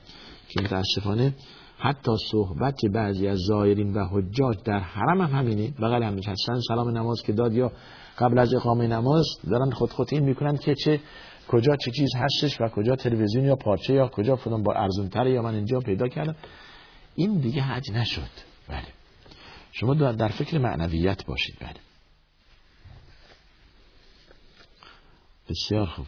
که 0.49 0.61
متاسفانه 0.61 1.35
حتی 1.77 2.11
صحبت 2.31 2.85
بعضی 2.93 3.27
از 3.27 3.37
زائرین 3.47 3.93
و 3.93 4.05
حجاج 4.05 4.57
در 4.65 4.79
حرم 4.79 5.21
هم 5.21 5.39
همینه. 5.39 5.73
بغل 5.81 6.03
هم 6.03 6.13
نشستن 6.13 6.59
سلام 6.67 6.89
نماز 6.89 7.21
که 7.21 7.33
داد 7.33 7.53
یا 7.53 7.71
قبل 8.19 8.39
از 8.39 8.53
اقامه 8.53 8.87
نماز 8.87 9.25
دارن 9.49 9.71
خود 9.71 9.89
خود 9.89 10.07
این 10.11 10.23
می‌کنن 10.23 10.57
که 10.57 10.75
چه 10.75 10.99
کجا 11.47 11.75
چه 11.75 11.91
چیز 11.91 12.09
هستش 12.15 12.61
و 12.61 12.67
کجا 12.67 12.95
تلویزیون 12.95 13.45
یا 13.45 13.55
پارچه 13.55 13.93
یا 13.93 14.07
کجا 14.07 14.35
فلان 14.35 14.63
با 14.63 14.73
ارزون 14.73 15.27
یا 15.27 15.41
من 15.41 15.55
اینجا 15.55 15.79
پیدا 15.79 16.07
کردم. 16.07 16.35
این 17.15 17.39
دیگه 17.39 17.61
حج 17.61 17.91
نشد. 17.91 18.29
بله. 18.67 18.98
شما 19.71 19.93
در 19.93 20.27
فکر 20.27 20.57
معنویت 20.57 21.25
باشید 21.25 21.55
بله. 21.59 21.79
بسیار 25.49 25.85
خوب. 25.85 26.05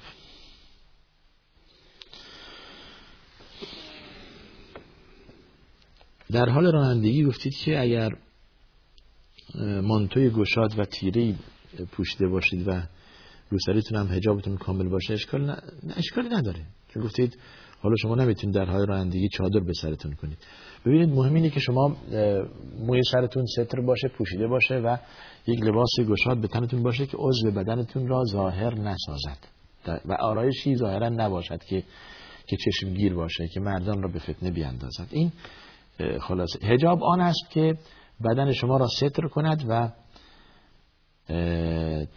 در 6.32 6.50
حال 6.50 6.72
رانندگی 6.72 7.24
گفتید 7.24 7.53
که 7.56 7.82
اگر 7.82 8.10
مانتوی 9.84 10.30
گشاد 10.30 10.80
و 10.80 10.86
تیره 10.86 11.36
پوشیده 11.91 12.27
باشید 12.27 12.68
و 12.68 12.82
روسریتون 13.50 13.98
هم 13.98 14.15
هجابتون 14.15 14.58
کامل 14.58 14.89
باشه 14.89 15.13
اشکال 15.13 15.46
نه 15.46 15.58
اشکالی 15.96 16.30
نداره. 16.30 16.65
چون 16.94 17.03
گفتید 17.03 17.38
حالا 17.82 17.96
شما 17.96 18.16
نمی‌تونید 18.16 18.56
در 18.56 18.66
حال 18.66 18.88
رانندگی 18.88 19.30
چادر 19.30 19.60
به 19.60 19.74
سرتون 19.74 20.14
کنید. 20.14 20.38
ببینید 20.86 21.10
مهم 21.10 21.34
اینه 21.34 21.50
که 21.50 21.60
شما 21.60 21.96
موی 22.80 23.02
سرتون 23.12 23.46
ستر 23.46 23.82
باشه 23.82 24.08
پوشیده 24.08 24.48
باشه 24.48 24.76
و 24.76 24.98
یک 25.48 25.64
لباس 25.64 25.90
گشاد 26.10 26.42
به 26.42 26.48
تنتون 26.48 26.84
باشه 26.84 27.06
که 27.06 27.18
عضو 27.18 27.52
بدنتون 27.52 28.08
را 28.08 28.24
ظاهر 28.32 28.74
نسازد. 28.74 29.38
و 29.88 30.14
آرایشی 30.20 30.76
ظاهرا 30.76 31.10
نباشد 31.10 31.64
که 31.64 31.84
که 32.48 32.58
چشمگیر 32.58 33.14
باشه 33.14 33.48
که 33.48 33.60
مردان 33.60 34.04
را 34.04 34.10
به 34.10 34.20
فتنه 34.20 34.52
بیاندازد. 34.52 35.08
این 35.10 35.32
خلاصه 36.20 36.60
هجاب 36.68 37.04
آن 37.04 37.22
است 37.22 37.50
که 37.50 37.78
بدن 38.24 38.52
شما 38.52 38.78
را 38.78 38.88
ستر 38.88 39.28
کند 39.28 39.66
و 39.70 39.90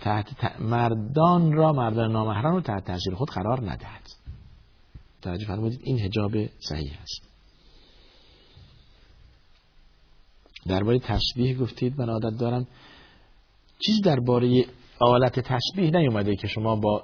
تحت 0.00 0.60
مردان 0.60 1.52
را 1.52 1.72
مردان 1.72 2.12
نامحرم 2.12 2.54
رو 2.54 2.60
تحت 2.60 2.84
تاثیر 2.84 3.14
خود 3.14 3.30
قرار 3.30 3.70
ندهد. 3.70 4.23
توجه 5.24 5.46
فرمودید 5.46 5.80
این 5.82 5.98
هجاب 5.98 6.32
صحیح 6.58 6.92
است. 7.02 7.34
درباره 10.66 10.98
تسبیح 10.98 11.60
گفتید 11.60 12.00
من 12.00 12.08
عادت 12.08 12.38
دارم 12.40 12.66
چیز 13.78 14.00
درباره 14.00 14.64
آلت 14.98 15.40
تسبیح 15.40 15.90
نیومده 15.90 16.36
که 16.36 16.46
شما 16.46 16.76
با 16.76 17.02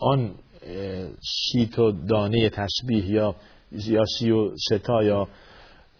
آن 0.00 0.34
سی 1.20 1.66
تا 1.66 1.90
دانه 1.90 2.50
تسبیح 2.50 3.10
یا 3.10 3.34
یا 3.72 4.04
سی 4.18 4.30
و 4.30 4.50
ستا 4.68 5.02
یا 5.02 5.28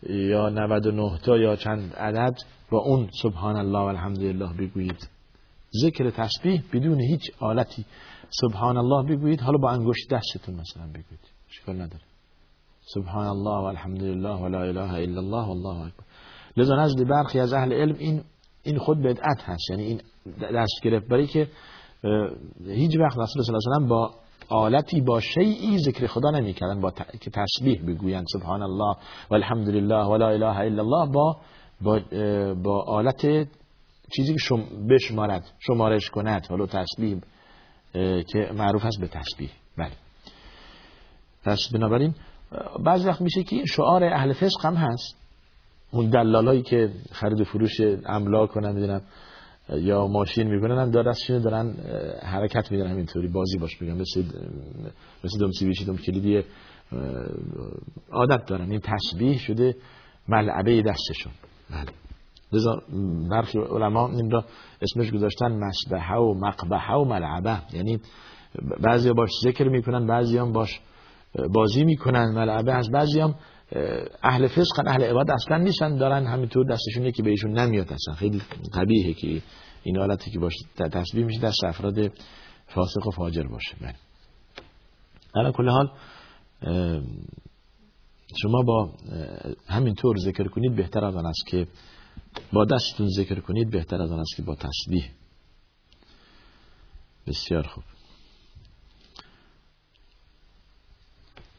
یا 0.03 0.49
99 0.49 1.19
تا 1.19 1.39
یا 1.39 1.57
چند 1.57 1.95
عدد 1.95 2.37
با 2.71 2.79
اون 2.79 3.11
سبحان 3.23 3.57
الله 3.57 3.79
و 3.79 3.83
الحمدلله 3.83 4.53
بگویید. 4.53 5.09
ذکر 5.83 6.11
تسبیح 6.11 6.63
بدون 6.73 7.01
هیچ 7.01 7.31
آلتی 7.41 7.85
سبحان 8.31 8.77
الله 8.77 9.17
بگویید 9.17 9.41
حالا 9.41 9.59
با 9.59 9.71
انگشت 9.71 10.11
دستتون 10.11 10.55
مثلا 10.55 10.87
بگویید. 10.87 11.38
اشکال 11.51 11.75
نداره 11.75 12.03
سبحان 12.95 13.27
الله 13.27 13.63
و 13.63 13.65
الحمدلله 13.65 14.37
و 14.43 14.49
لا 14.49 14.63
اله 14.63 14.93
الا 14.93 15.21
الله 15.21 15.49
والله 15.49 15.87
اکبر. 15.87 16.05
لذا 16.57 16.77
نزد 16.77 17.09
برخی 17.09 17.41
از 17.41 17.53
اهل 17.53 17.73
علم 17.73 17.95
این 17.99 18.23
این 18.63 18.79
خود 18.79 19.03
بدعت 19.03 19.43
هست. 19.43 19.71
یعنی 19.71 19.83
این 19.83 20.01
دست 20.55 20.83
گرفت. 20.83 21.09
برای 21.09 21.27
که 21.27 21.49
هیچ 22.67 22.97
وقت 22.97 23.19
رسول 23.19 23.43
صلی 23.43 23.55
الله 23.55 23.77
علیه 23.77 23.89
با 23.89 24.15
آلتی 24.49 25.01
با 25.01 25.21
شیعی 25.21 25.79
ذکر 25.79 26.07
خدا 26.07 26.31
نمی‌کردن 26.31 26.81
با 26.81 26.91
ت... 26.91 27.21
که 27.21 27.31
تسبیح 27.31 27.83
بگویند 27.87 28.25
سبحان 28.33 28.63
الله 28.63 28.97
و 29.31 29.35
الحمدلله 29.35 30.05
و 30.05 30.17
لا 30.17 30.29
اله 30.29 30.59
الا 30.59 30.83
الله 30.83 31.13
با 31.13 31.37
با, 31.81 32.01
با 32.63 32.83
آلت 32.83 33.49
چیزی 34.17 34.33
که 34.33 34.39
شم 34.39 34.87
بشمارد 34.91 35.45
شمارش 35.59 36.11
کند. 36.11 36.47
ولو 36.51 36.67
تسبیح 36.67 37.21
که 38.33 38.51
معروف 38.55 38.85
است 38.85 39.01
به 39.01 39.09
تسبیح. 39.09 39.51
پس 41.49 41.69
بنابراین 41.73 42.15
بعضی 42.85 43.09
وقت 43.09 43.21
میشه 43.21 43.43
که 43.43 43.65
شعار 43.65 44.05
اهل 44.05 44.33
فسق 44.33 44.67
هم 44.67 44.75
هست. 44.75 45.17
اون 45.91 46.11
دلالایی 46.11 46.63
که 46.63 46.91
خرید 47.13 47.41
و 47.41 47.45
فروش 47.45 47.81
املاک 48.07 48.51
کنن 48.51 48.73
می‌دونم 48.73 49.01
یا 49.69 50.07
ماشین 50.07 50.47
می‌کنن 50.47 50.79
هم 50.79 50.91
دارستشون 50.91 51.39
دارن 51.39 51.75
حرکت 52.23 52.73
میدن 52.73 52.87
همینطوری 52.87 53.29
بازی 53.29 53.59
باش 53.59 53.83
میگن 53.83 53.95
مثل 53.95 54.23
مثل 55.25 55.39
دم 55.41 55.51
سی 55.51 55.67
بیشی 55.67 55.85
دم 55.85 55.97
کلیدی 55.97 56.43
عادت 58.13 58.47
دارن. 58.47 58.71
این 58.71 58.81
تشبیه 58.81 59.39
شده 59.39 59.77
ملعبه 60.29 60.83
دستشون. 60.83 61.33
بله. 61.71 61.93
لذا 62.53 62.83
برخی 63.31 63.59
علما 63.59 64.09
این 64.09 64.31
را 64.31 64.45
اسمش 64.83 65.13
گذاشتن 65.13 65.53
مسبحه 65.53 66.17
و 66.17 66.35
مقبحه 66.35 66.95
و 66.95 67.05
ملعبه. 67.05 67.59
یعنی 67.73 68.01
بعضی 68.81 69.13
باش 69.13 69.31
ذکر 69.45 69.69
می‌کنن 69.69 70.07
بعضی 70.07 70.39
هم 70.39 70.53
باش 70.53 70.81
بازی 71.55 71.85
می‌کنن 71.85 72.31
ملعبه 72.35 72.73
از 72.73 72.91
بعضی 72.91 73.21
هم 73.21 73.35
اهل 74.23 74.47
فسق 74.47 74.83
اهل 74.87 75.03
عباد 75.03 75.31
اصلا 75.31 75.57
نیستن 75.57 75.97
دارن 75.97 76.27
همینطور 76.27 76.67
دستشون 76.67 77.07
یکی 77.07 77.23
به 77.23 77.31
ایشون 77.31 77.59
نمیاد 77.59 77.93
اصلا. 77.93 78.15
خیلی 78.15 78.43
قبیهه 78.75 79.13
که 79.13 79.43
این 79.83 79.97
حالتی 79.97 80.31
که 80.31 80.39
باشه 80.39 80.65
تسبیح 80.77 81.25
میشه 81.25 81.41
دست 81.41 81.65
افراد 81.65 82.13
فاسق 82.67 83.07
و 83.07 83.11
فاجر 83.11 83.43
باشه. 83.43 83.77
بله. 83.81 83.95
در 85.35 85.53
کل 85.53 85.69
حال 85.69 85.91
شما 88.43 88.63
با 88.63 88.91
همینطور 89.69 90.17
ذکر 90.17 90.49
کنید 90.49 90.77
بهتر 90.77 91.05
از 91.05 91.17
آن 91.17 91.27
است 91.27 91.47
که 91.47 91.67
با 92.53 92.65
دستتون 92.65 93.09
ذکر 93.09 93.41
کنید 93.41 93.71
بهتر 93.71 94.03
از 94.03 94.13
آن 94.13 94.21
است 94.21 94.37
که 94.37 94.43
با 94.43 94.55
تسبیح 94.55 95.11
بسیار 97.27 97.63
خوب. 97.63 97.85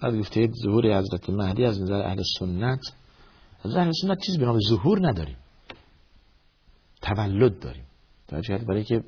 بعد 0.01 0.19
گفتید 0.19 0.53
ظهور 0.63 0.97
حضرت 0.99 1.29
مهدی 1.29 1.65
از 1.65 1.81
نظر 1.81 2.01
اهل 2.01 2.23
سنت 2.39 2.79
از 3.65 3.75
اهل 3.75 3.91
سنت 4.01 4.17
چیز 4.25 4.37
به 4.37 4.45
نام 4.45 4.59
ظهور 4.69 5.07
نداریم. 5.09 5.37
تولد 7.01 7.59
داریم. 7.59 7.83
توجه 8.27 8.57
برای 8.57 8.83
که 8.83 9.03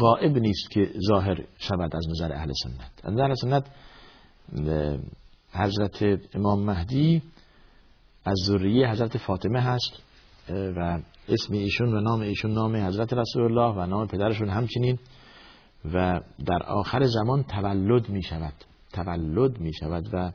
غائب 0.00 0.38
نیست 0.38 0.70
که 0.70 0.92
ظاهر 1.08 1.44
شود 1.58 1.96
از 1.96 2.06
نظر 2.08 2.32
اهل 2.32 2.52
سنت. 2.62 2.90
از 3.04 3.12
نظر 3.12 3.22
اهل 3.22 3.34
سنت 3.34 3.64
حضرت 5.50 6.20
امام 6.34 6.64
مهدی 6.64 7.22
از 8.24 8.36
ذریه 8.46 8.90
حضرت 8.90 9.18
فاطمه 9.18 9.60
هست 9.60 10.02
و 10.48 11.02
اسم 11.28 11.52
ایشون 11.52 11.94
و 11.94 12.00
نام 12.00 12.20
ایشون 12.20 12.52
نام 12.52 12.76
حضرت 12.76 13.12
رسول 13.12 13.42
الله 13.42 13.76
و 13.76 13.86
نام 13.86 14.06
پدرشون 14.06 14.48
همچنین 14.48 14.98
و 15.94 16.20
در 16.46 16.62
آخر 16.62 17.04
زمان 17.04 17.42
تولد 17.42 18.08
می 18.08 18.22
شود 18.22 18.54
تولد 18.96 19.60
می 19.60 19.72
شود 19.74 20.08
و 20.12 20.32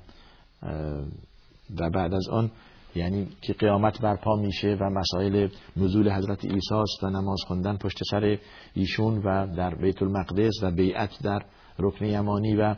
و 1.80 1.90
بعد 1.90 2.14
از 2.14 2.30
آن 2.30 2.52
یعنی 2.96 3.28
که 3.42 3.54
قیامت 3.54 4.02
برپا 4.02 4.36
میشه 4.36 4.78
و 4.82 4.90
مسائل 4.90 5.48
نزول 5.78 6.12
حضرت 6.12 6.46
عیسی 6.46 6.76
و 7.04 7.10
نماز 7.10 7.40
خوندن 7.48 7.78
پشت 7.78 7.98
سر 8.12 8.38
ایشون 8.74 9.18
و 9.18 9.56
در 9.56 9.76
بیت 9.76 10.02
المقدس 10.02 10.54
و 10.64 10.72
بیعت 10.72 11.24
در 11.24 11.46
رکن 11.80 12.06
یمانی 12.06 12.56
و 12.56 12.76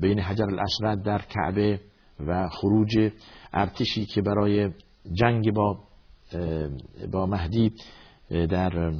بین 0.00 0.20
حجر 0.20 0.44
الاسود 0.44 1.04
در 1.04 1.18
کعبه 1.18 1.80
و 2.26 2.48
خروج 2.48 3.10
ارتشی 3.52 4.06
که 4.06 4.22
برای 4.22 4.70
جنگ 5.12 5.54
با 5.54 5.78
با 7.12 7.26
مهدی 7.26 7.72
در 8.30 8.92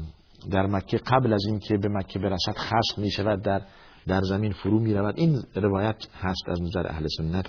در 0.51 0.67
مکه 0.67 0.99
قبل 0.99 1.33
از 1.33 1.45
اینکه 1.49 1.77
به 1.77 1.89
مکه 1.89 2.19
برسد 2.19 2.57
خصم 2.57 3.03
می 3.03 3.11
شود 3.11 3.43
در 3.43 3.63
در 4.09 4.21
زمین 4.23 4.53
فرو 4.53 4.79
می 4.79 4.95
رود 4.95 5.15
این 5.19 5.43
روایت 5.55 6.07
هست 6.21 6.49
از 6.49 6.63
نظر 6.63 6.87
اهل 6.87 7.07
سنت 7.17 7.47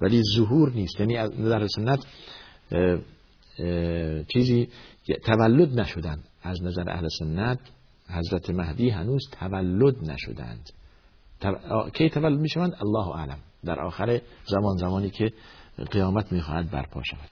ولی 0.00 0.22
ظهور 0.36 0.72
نیست. 0.72 1.00
یعنی 1.00 1.16
از 1.16 1.40
نظر 1.40 1.66
سنت 1.66 2.06
چیزی 4.28 4.68
تولد 5.24 5.80
نشدن. 5.80 6.18
از 6.42 6.62
نظر 6.62 6.90
اهل 6.90 7.08
سنت 7.18 7.58
حضرت 8.08 8.50
مهدی 8.50 8.90
هنوز 8.90 9.22
تولد 9.40 10.10
نشدند. 10.10 10.70
کی 11.94 12.08
تولد 12.08 12.40
می 12.40 12.48
شوند 12.48 12.74
الله 12.80 13.08
اعلم. 13.08 13.38
در 13.64 13.80
آخر 13.80 14.20
زمان 14.46 14.76
زمانی 14.76 15.10
که 15.10 15.32
قیامت 15.90 16.32
می 16.32 16.40
خواهد 16.40 16.70
برپا 16.70 17.02
شود. 17.02 17.30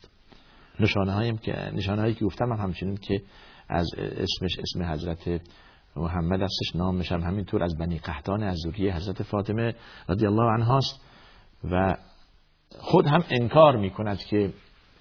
نشانه 0.81 1.13
هایی 1.13 1.37
که 1.37 1.53
نشانه 1.53 2.01
هایی 2.01 2.15
که 2.15 2.25
گفتم 2.25 2.53
هم 2.53 2.59
همچنین 2.61 2.97
که 2.97 3.23
از 3.69 3.87
اسمش 3.99 4.59
اسم 4.59 4.83
حضرت 4.83 5.41
محمد 5.97 6.43
هستش 6.43 6.77
نامش 6.77 7.13
هم 7.13 7.21
همینطور 7.21 7.63
از 7.63 7.77
بنی 7.79 7.99
قحطان 7.99 8.43
از 8.43 8.57
ذریه 8.67 8.97
حضرت 8.97 9.23
فاطمه 9.23 9.75
رضی 10.09 10.27
الله 10.27 10.53
عنهاست 10.53 11.01
و 11.71 11.97
خود 12.79 13.07
هم 13.07 13.25
انکار 13.31 13.77
می‌کند 13.77 14.19
که 14.19 14.53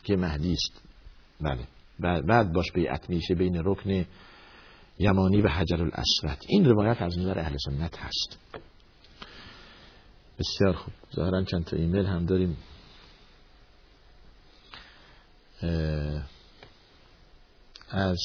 که 0.04 0.18
مهدی 0.18 0.54
است. 0.54 0.82
بله. 1.42 1.68
بعد 2.22 2.54
باش 2.54 2.72
بیعت 2.72 3.10
میشه 3.10 3.36
بین 3.36 3.62
رکن 3.66 4.06
یمانی 5.00 5.42
و 5.42 5.48
حجر 5.48 5.82
الاسود. 5.82 6.46
این 6.48 6.66
روایت 6.66 7.02
از 7.02 7.20
نظر 7.20 7.40
اهل 7.40 7.58
سنت 7.66 7.98
هست. 7.98 8.38
بسیار 10.40 10.74
خوب. 10.74 10.94
ظاهرا 11.16 11.44
چند 11.44 11.66
تا 11.66 11.78
ایمیل 11.78 12.06
هم 12.06 12.26
داریم. 12.26 12.58
از 17.90 18.20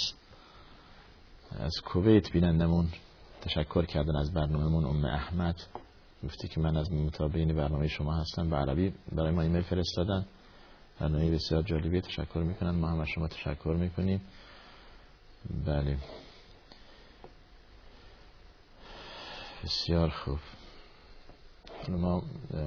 از 1.59 1.73
کویت 1.85 2.33
بینندمون 2.33 2.89
تشکر 3.43 3.85
کردن 3.85 4.17
از 4.17 4.33
برنامهمون 4.33 4.85
ام 4.85 5.05
احمد. 5.05 5.57
گفتی 6.25 6.49
که 6.49 6.61
من 6.61 6.77
از 6.77 6.93
متابعین 6.93 7.57
برنامه 7.57 7.89
شما 7.89 8.15
هستم 8.15 8.51
به 8.51 8.57
عربی 8.57 8.93
برای 9.13 9.31
ما 9.31 9.43
ایمیل 9.43 9.63
فرستادن. 9.63 10.27
برنامه 11.01 11.31
بسیار 11.31 11.63
جالبی 11.63 12.01
تشکر 12.01 12.39
می‌کنن 12.39 12.71
ما 12.71 12.89
هم 12.89 13.01
از 13.01 13.09
شما 13.09 13.29
تشکر 13.29 13.77
می‌کنیم. 13.79 14.21
بله. 15.67 15.99
بسیار 19.65 20.09
خوب. 20.09 20.39
ما 21.89 22.23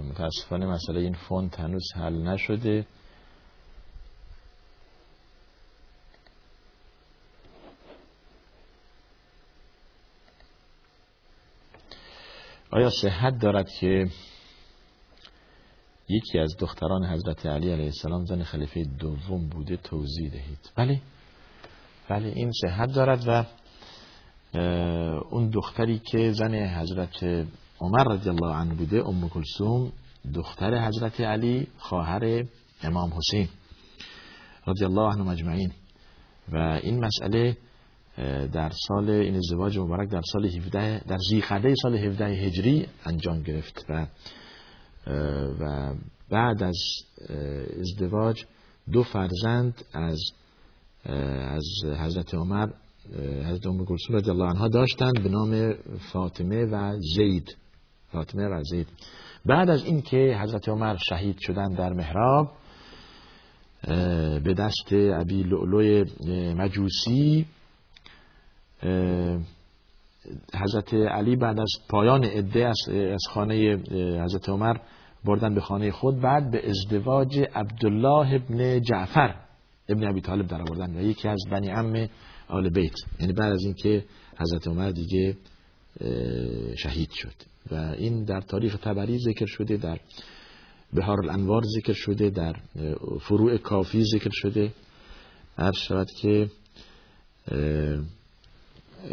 متاسفانه 0.10 0.66
مسئله 0.66 1.00
این 1.00 1.14
فونت 1.14 1.60
هنوز 1.60 1.84
حل 1.96 2.28
نشده. 2.28 2.86
آیا 12.78 12.90
صحت 12.90 13.40
دارد 13.40 13.70
که 13.70 14.08
یکی 16.10 16.40
از 16.40 16.56
دختران 16.60 17.06
حضرت 17.06 17.46
علی 17.46 17.72
علیه 17.72 17.86
السلام 17.86 18.26
زن 18.26 18.44
خلیفه 18.44 18.84
دوم 19.00 19.50
بوده 19.50 19.78
توضیح 19.78 20.32
دهید؟ 20.32 20.72
بله. 20.76 21.02
بله 22.10 22.28
این 22.28 22.52
صحت 22.52 22.94
دارد 22.94 23.24
و 23.28 23.46
اون 25.30 25.50
دختری 25.50 26.02
که 26.12 26.32
زن 26.32 26.56
حضرت 26.56 27.24
عمر 27.80 28.04
رضی 28.04 28.30
الله 28.30 28.56
عنه 28.56 28.74
بوده 28.74 29.08
ام 29.08 29.30
کلثوم 29.30 29.92
دختر 30.34 30.88
حضرت 30.88 31.22
علی 31.22 31.68
خواهر 31.78 32.46
امام 32.84 33.14
حسین 33.14 33.48
رضی 34.68 34.86
الله 34.86 35.14
عنه 35.14 35.24
مجمعین. 35.24 35.72
و 36.52 36.58
این 36.58 37.06
مسئله 37.06 37.58
در 38.54 38.72
سال 38.88 39.10
این 39.10 39.36
ازدواج 39.36 39.78
مبارک 39.78 40.10
در 40.10 40.22
سال 40.32 40.46
17 40.46 41.00
در 41.00 41.18
زیخده 41.30 41.74
سال 41.82 41.96
17 41.98 42.26
هجری 42.26 42.88
انجام 43.06 43.42
گرفت 43.42 43.86
و 43.90 44.08
و 45.60 45.94
بعد 46.30 46.64
از 46.64 46.78
ازدواج 47.80 48.46
دو 48.92 49.04
فرزند 49.04 49.86
از 49.94 50.20
از 51.50 51.66
حضرت 51.86 52.34
عمر 52.34 52.68
حضرت 53.46 53.68
ام 53.68 53.86
کلثوم 53.86 54.16
رضی 54.16 54.30
الله 54.30 54.50
عنها 54.50 54.68
داشتند 54.68 55.24
به 55.24 55.30
نام 55.30 55.74
فاطمه 56.14 56.66
و 56.66 57.00
زید. 57.16 57.58
فاطمه 58.12 58.48
و 58.48 58.64
زید. 58.64 58.88
بعد 59.46 59.70
از 59.70 59.86
اینکه 59.86 60.38
حضرت 60.42 60.70
عمر 60.70 60.98
شهید 61.10 61.38
شدن 61.40 61.74
در 61.74 61.94
محراب 61.94 62.52
به 64.44 64.54
دست 64.58 64.94
ابی 64.94 65.44
لؤلؤ 65.44 66.06
مجوسی 66.56 67.46
حضرت 70.54 70.94
علی 70.94 71.36
بعد 71.36 71.60
از 71.60 71.72
پایان 71.90 72.24
عده 72.24 72.68
از 72.90 73.22
خانه 73.30 73.76
حضرت 74.24 74.50
عمر 74.50 74.78
بردن 75.26 75.56
به 75.56 75.62
خانه 75.62 75.92
خود 75.92 76.22
بعد 76.22 76.52
به 76.52 76.70
ازدواج 76.70 77.40
عبدالله 77.56 78.34
ابن 78.34 78.82
جعفر 78.82 79.36
ابن 79.90 80.08
ابی 80.08 80.22
طالب 80.22 80.48
در 80.48 80.62
آوردن 80.62 80.98
و 80.98 81.02
یکی 81.02 81.28
از 81.28 81.40
بنی 81.52 81.68
عم 81.68 82.10
آل 82.48 82.70
بیت. 82.70 82.96
یعنی 83.20 83.34
بعد 83.34 83.52
از 83.52 83.64
اینکه 83.64 84.06
حضرت 84.40 84.68
عمر 84.68 84.92
دیگه 84.92 85.38
شهید 86.78 87.10
شد. 87.12 87.34
و 87.72 87.76
این 87.76 88.24
در 88.24 88.42
تاریخ 88.42 88.78
تبری 88.78 89.18
ذکر 89.20 89.46
شده 89.46 89.78
در 89.78 90.00
بهار 90.94 91.20
الانوار 91.20 91.62
ذکر 91.78 91.94
شده 91.94 92.30
در 92.30 92.56
فروع 93.22 93.58
کافی 93.58 94.04
ذکر 94.04 94.32
شده. 94.32 94.74
هر 95.58 95.72
شود 95.72 96.08
که 96.22 96.50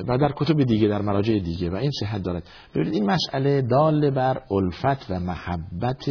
و 0.09 0.19
در 0.19 0.33
کتب 0.37 0.63
دیگه 0.63 0.89
در 0.89 1.03
مراجع 1.03 1.39
دیگه. 1.39 1.71
و 1.71 1.75
این 1.75 1.91
صحت 2.01 2.23
دارد؟ 2.23 2.43
ببینید 2.75 2.95
این 2.95 3.07
مسئله 3.07 3.63
دال 3.63 4.11
بر 4.11 4.43
الفت 4.51 5.11
و 5.11 5.21
محبت 5.21 6.09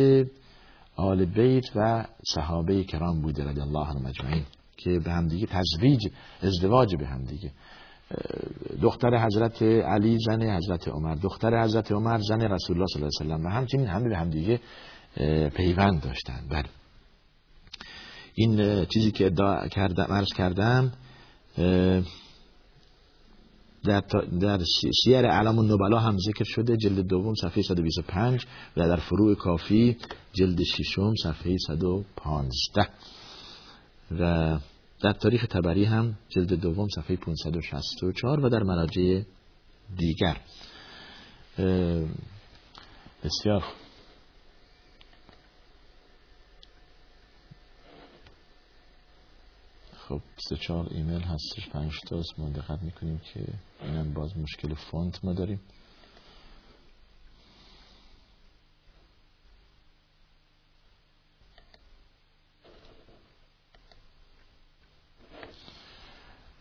آل 0.96 1.26
بیت 1.26 1.66
و 1.76 2.06
صحابه 2.28 2.84
کرام 2.84 3.22
بوده 3.22 3.44
رضی 3.44 3.62
الله 3.62 3.88
عنهم 3.90 4.06
اجمعین 4.06 4.44
که 4.78 5.00
به 5.00 5.12
هم 5.12 5.28
دیگه 5.28 5.48
تزویج 5.48 6.08
ازدواج 6.42 6.96
به 6.96 7.08
هم 7.08 7.24
دیگه 7.24 7.52
دختر 8.82 9.26
حضرت 9.26 9.62
علی 9.64 10.18
زن 10.20 10.42
حضرت 10.42 10.88
عمر 10.88 11.16
دختر 11.16 11.64
حضرت 11.64 11.92
عمر 11.92 12.18
زن 12.18 12.42
رسول 12.42 12.76
الله 12.76 12.88
صلی 12.94 13.04
الله 13.04 13.18
علیه 13.22 13.36
و 13.36 13.38
سلم 13.38 13.46
و 13.46 13.50
همچنین 13.50 13.88
همه 13.88 14.10
به 14.10 14.18
هم 14.18 14.30
دیگه 14.30 14.60
پیوند 15.50 16.02
داشتن 16.02 16.40
بله. 16.50 16.66
این 18.36 18.86
چیزی 18.86 19.12
که 19.12 19.26
ادعا 19.26 19.68
کردم 19.68 20.14
عرض 20.14 20.34
کردم 20.36 20.92
در, 23.84 24.04
در 24.42 24.60
سیر 25.04 25.26
علم 25.26 25.60
النبلا 25.60 26.00
هم 26.00 26.18
ذکر 26.18 26.44
شده 26.44 26.78
جلد 26.78 27.08
دوم 27.08 27.34
صفحه 27.36 27.62
125 27.62 28.46
و 28.78 28.88
در 28.88 28.96
فروع 28.96 29.36
کافی 29.36 29.98
جلد 30.34 30.64
ششم 30.64 31.14
صفحه 31.24 31.58
115 31.68 32.88
و 34.12 34.60
در 35.02 35.14
تاریخ 35.14 35.46
تبری 35.46 35.86
هم 35.86 36.18
جلد 36.30 36.54
دوم 36.54 36.88
صفحه 36.96 37.16
564 37.16 38.40
و 38.40 38.50
در 38.50 38.64
مراجع 38.64 39.22
دیگر. 39.98 40.38
بسیار 43.24 43.64
خب 50.08 50.22
سه 50.50 50.56
چهار 50.56 50.88
ایمیل 50.92 51.22
هستش 51.22 51.70
پنج 51.70 52.00
تاست. 52.08 52.40
ما 52.40 52.50
دقت 52.50 52.84
می‌کنیم 52.84 53.22
که 53.34 53.46
اینم 53.82 54.14
باز 54.14 54.38
مشکل 54.38 54.74
فونت 54.74 55.26
ما 55.26 55.34
داریم. 55.34 55.60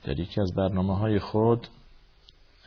در 0.04 0.20
یکی 0.20 0.40
از 0.40 0.52
برنامه 0.56 0.98
های 0.98 1.18
خود 1.18 1.68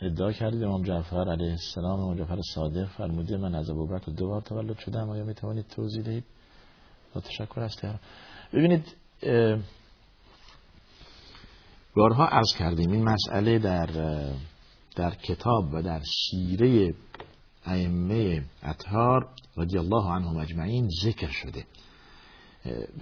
ادعا 0.01 0.31
کردید 0.31 0.63
امام 0.63 0.83
جعفر 0.83 1.29
علیه 1.29 1.51
السلام 1.51 1.99
امام 1.99 2.17
جعفر 2.17 2.41
صادق 2.55 2.87
فرموده 2.87 3.37
من 3.37 3.55
از 3.55 3.69
ابوبکر 3.69 4.11
دو 4.11 4.27
بار 4.27 4.41
تولد 4.41 4.79
شدم 4.79 5.09
آیا 5.09 5.23
می‌توانید 5.23 5.67
توضیح 5.67 6.03
دهید؟ 6.03 6.23
با 7.13 7.21
تشکر 7.21 7.59
است 7.59 7.81
ببینید 8.53 8.95
بارها 11.95 12.25
عرض 12.25 12.55
کردیم 12.59 12.91
این 12.91 13.03
مسئله 13.03 13.59
در 13.59 13.85
در 14.95 15.15
کتاب 15.15 15.73
و 15.73 15.81
در 15.81 16.01
سیره 16.29 16.93
ائمه 17.65 18.43
اطهار 18.63 19.27
رضی 19.57 19.77
الله 19.77 20.05
عنهم 20.11 20.37
اجمعین 20.37 20.89
ذکر 21.03 21.29
شده. 21.29 21.65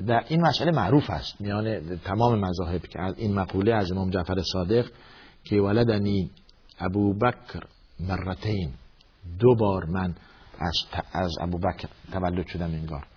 در 0.08 0.26
این 0.28 0.42
مسئله 0.42 0.72
معروف 0.72 1.10
است 1.10 1.42
میان 1.42 1.98
تمام 1.98 2.40
مذاهب 2.40 2.82
که 2.82 3.00
این 3.18 3.34
مقوله 3.34 3.74
از 3.74 3.92
امام 3.92 4.10
جعفر 4.10 4.42
صادق 4.54 4.86
که 5.44 5.56
ولدنی 5.56 6.32
ابو 6.80 7.14
بکر 7.14 7.64
مرتین 8.00 8.74
دو 9.40 9.56
بار 9.56 9.86
من 9.86 10.16
از, 10.60 10.74
از 11.14 11.32
ابو 11.42 11.58
بکر 11.58 11.88
تولد 12.12 12.48
شدم 12.48 12.72
انگار. 12.72 13.08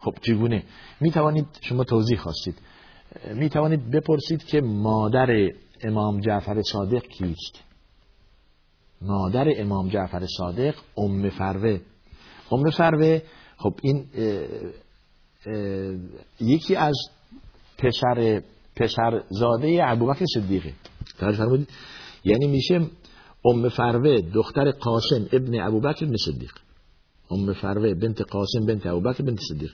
خب 0.00 0.14
چگونه؟ 0.22 0.64
می 1.00 1.10
توانید 1.10 1.46
شما 1.60 1.84
توضیح 1.84 2.18
خواستید. 2.18 2.58
می 3.34 3.48
توانید 3.48 3.90
بپرسید 3.90 4.44
که 4.44 4.60
مادر 4.60 5.50
امام 5.82 6.20
جعفر 6.20 6.62
صادق 6.62 7.02
کیست؟ 7.02 7.60
مادر 9.02 9.46
امام 9.56 9.88
جعفر 9.88 10.26
صادق 10.38 10.74
ام 10.96 11.30
فروه. 11.30 11.80
ام 12.52 12.70
فروه 12.70 13.18
خب 13.56 13.74
این 13.82 14.06
یکی 16.40 16.76
از 16.76 16.94
پسر 17.78 18.42
پسر 18.76 19.22
زاده 19.30 19.80
ابوبکر 19.82 20.24
صدیقه. 20.34 20.72
توجه 21.18 21.36
فرمودید؟ 21.36 21.68
یعنی 22.24 22.46
میشه 22.46 22.80
ام 23.44 23.68
فروه 23.68 24.20
دختر 24.34 24.70
قاسم 24.70 25.28
ابن 25.32 25.60
ابوبکر 25.60 26.06
صدیق. 26.16 26.52
ام 27.32 27.52
فروه 27.52 27.94
بنت 27.94 28.22
قاسم 28.22 28.66
بنت 28.66 28.86
ابوبکر 28.86 29.24
بنت 29.24 29.38
صدیق. 29.48 29.72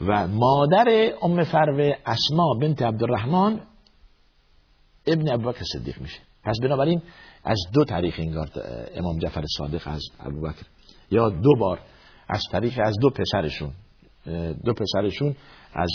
و 0.00 0.28
مادر 0.28 1.12
ام 1.22 1.44
فروه 1.44 1.92
اسما 2.06 2.54
بنت 2.60 2.82
عبدالرحمن 2.82 3.60
ابن 5.06 5.32
ابوبکر 5.32 5.64
صدیق 5.72 6.00
میشه. 6.00 6.20
پس 6.44 6.56
بنابراین 6.62 7.02
از 7.44 7.58
دو 7.74 7.84
طریق 7.84 8.14
انگار 8.18 8.48
امام 8.94 9.18
جعفر 9.18 9.44
صادق 9.58 9.82
از 9.84 10.02
ابوبکر. 10.20 10.66
یا 11.10 11.28
دو 11.28 11.50
بار 11.60 11.80
از 12.28 12.42
طریق 12.52 12.80
از 12.84 12.96
دو 13.02 13.10
پسرشون 13.10 13.70
دو 14.64 14.72
پسرشون 14.72 15.36
از 15.74 15.90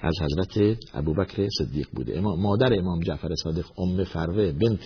از 0.00 0.14
حضرت 0.20 0.78
ابوبکر 0.94 1.48
صدیق 1.58 1.86
بوده. 1.92 2.18
اما 2.18 2.36
مادر 2.36 2.78
امام 2.78 3.00
جعفر 3.00 3.34
صادق 3.34 3.66
ام 3.78 4.04
فروه 4.04 4.52
بنت 4.52 4.84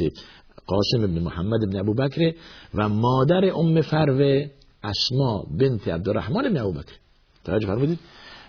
قاسم 0.66 1.04
ابن 1.04 1.18
محمد 1.18 1.62
ابن 1.68 1.76
ابوبکر 1.80 2.32
و 2.74 2.88
مادر 2.88 3.44
ام 3.54 3.80
فروه 3.80 4.46
اسما 4.82 5.46
بنت 5.58 5.88
عبدالرحمن 5.88 6.46
ابن 6.46 6.56
ابوبکر 6.56 6.94
توجه 7.44 7.66
فرمودید؟ 7.66 7.98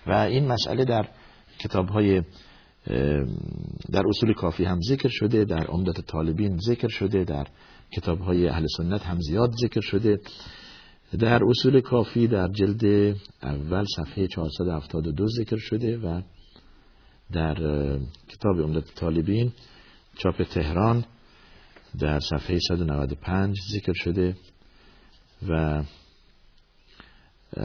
و 0.07 0.11
این 0.11 0.47
مسئله 0.47 0.85
در 0.85 1.09
کتاب 1.59 1.89
های 1.89 2.21
در 3.91 4.03
اصول 4.07 4.33
کافی 4.33 4.63
هم 4.63 4.79
ذکر 4.89 5.09
شده 5.09 5.45
در 5.45 5.65
عمدت 5.67 6.01
طالبین 6.01 6.57
ذکر 6.57 6.87
شده 6.87 7.23
در 7.23 7.47
کتاب 7.91 8.19
های 8.19 8.47
اهل 8.47 8.65
سنت 8.77 9.01
هم 9.01 9.19
زیاد 9.19 9.51
ذکر 9.61 9.81
شده. 9.81 10.19
در 11.19 11.41
اصول 11.49 11.81
کافی 11.81 12.27
در 12.27 12.47
جلد 12.47 13.15
اول 13.43 13.85
صفحه 13.95 14.27
472 14.27 15.27
ذکر 15.27 15.57
شده 15.57 15.97
و 15.97 16.21
در 17.31 17.53
کتاب 18.29 18.61
عمدت 18.61 18.95
طالبین 18.95 19.51
چاپ 20.17 20.43
تهران 20.43 21.05
در 21.99 22.19
صفحه 22.19 22.59
195 22.59 23.55
ذکر 23.73 23.93
شده 23.93 24.35
و 25.49 25.83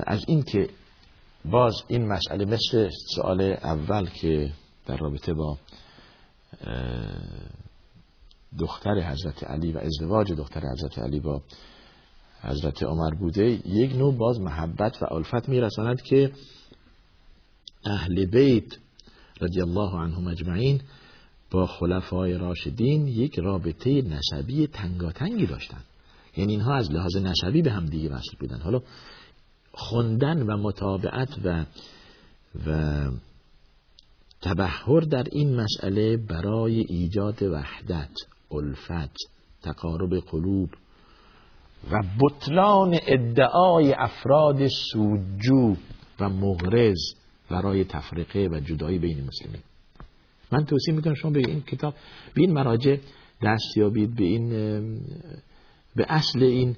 از 0.07 0.25
این 0.27 0.43
که 0.43 0.69
باز 1.45 1.75
این 1.89 2.09
مسئله 2.09 2.45
مثل 2.45 2.89
سوال 3.15 3.41
اول 3.41 4.07
که 4.07 4.53
در 4.87 4.97
رابطه 4.97 5.35
با 5.35 5.59
دختر 8.59 9.01
حضرت 9.01 9.45
علی 9.45 9.73
و 9.73 9.79
ازدواج 9.79 10.33
دختر 10.33 10.61
حضرت 10.73 10.99
علی 10.99 11.21
با 11.21 11.43
حضرت 12.43 12.83
عمر 12.83 13.15
بوده 13.15 13.69
یک 13.69 13.97
نوع 13.97 14.17
باز 14.17 14.41
محبت 14.41 15.03
و 15.03 15.15
الفت 15.15 15.49
میرساند 15.49 16.03
که 16.03 16.33
اهل 17.85 18.25
بیت 18.25 18.77
رضی 19.41 19.61
الله 19.61 19.91
عنهم 19.91 20.27
اجمعین 20.27 20.81
با 21.51 21.67
خلفای 21.67 22.35
راشدین 22.35 23.09
یک 23.09 23.39
رابطه 23.39 24.03
نسبی 24.03 24.67
تنگاتنگی 24.67 25.47
داشتند 25.47 25.85
یعنی 26.37 26.53
اینها 26.53 26.75
از 26.75 26.93
لحاظ 26.93 27.17
نسبی 27.17 27.63
به 27.63 27.73
هم 27.73 27.87
دیگه 27.87 28.09
وصل 28.09 28.37
بودن. 28.41 28.61
حالا 28.61 28.83
خوندن 29.73 30.43
و 30.43 30.57
مطابعت 30.57 31.29
و 31.45 31.65
و 32.67 33.11
تبهر 34.43 35.01
در 35.01 35.25
این 35.33 35.61
مسئله 35.61 36.17
برای 36.17 36.81
ایجاد 36.81 37.43
وحدت 37.43 38.11
الفت 38.51 39.17
تقارب 39.63 40.15
قلوب 40.15 40.71
و 41.91 42.03
بطلان 42.21 42.99
ادعای 43.07 43.93
افراد 43.93 44.67
سوجو 44.67 45.77
و 46.21 46.29
مغرز 46.29 47.15
برای 47.51 47.85
تفرقه 47.85 48.49
و 48.53 48.61
جدایی 48.61 48.99
بین 48.99 49.25
مسلمین. 49.25 49.63
من 50.53 50.65
توصیه 50.65 50.95
می‌کنم 50.95 51.15
شما 51.15 51.31
به 51.31 51.43
این 51.49 51.63
کتاب 51.63 51.95
به 52.35 52.41
این 52.41 52.53
مراجع 52.53 52.97
دست 53.43 53.77
یابید 53.77 54.17
به 54.17 54.25
این 54.25 54.51
به 55.97 56.07
اصل 56.09 56.43
این 56.43 56.77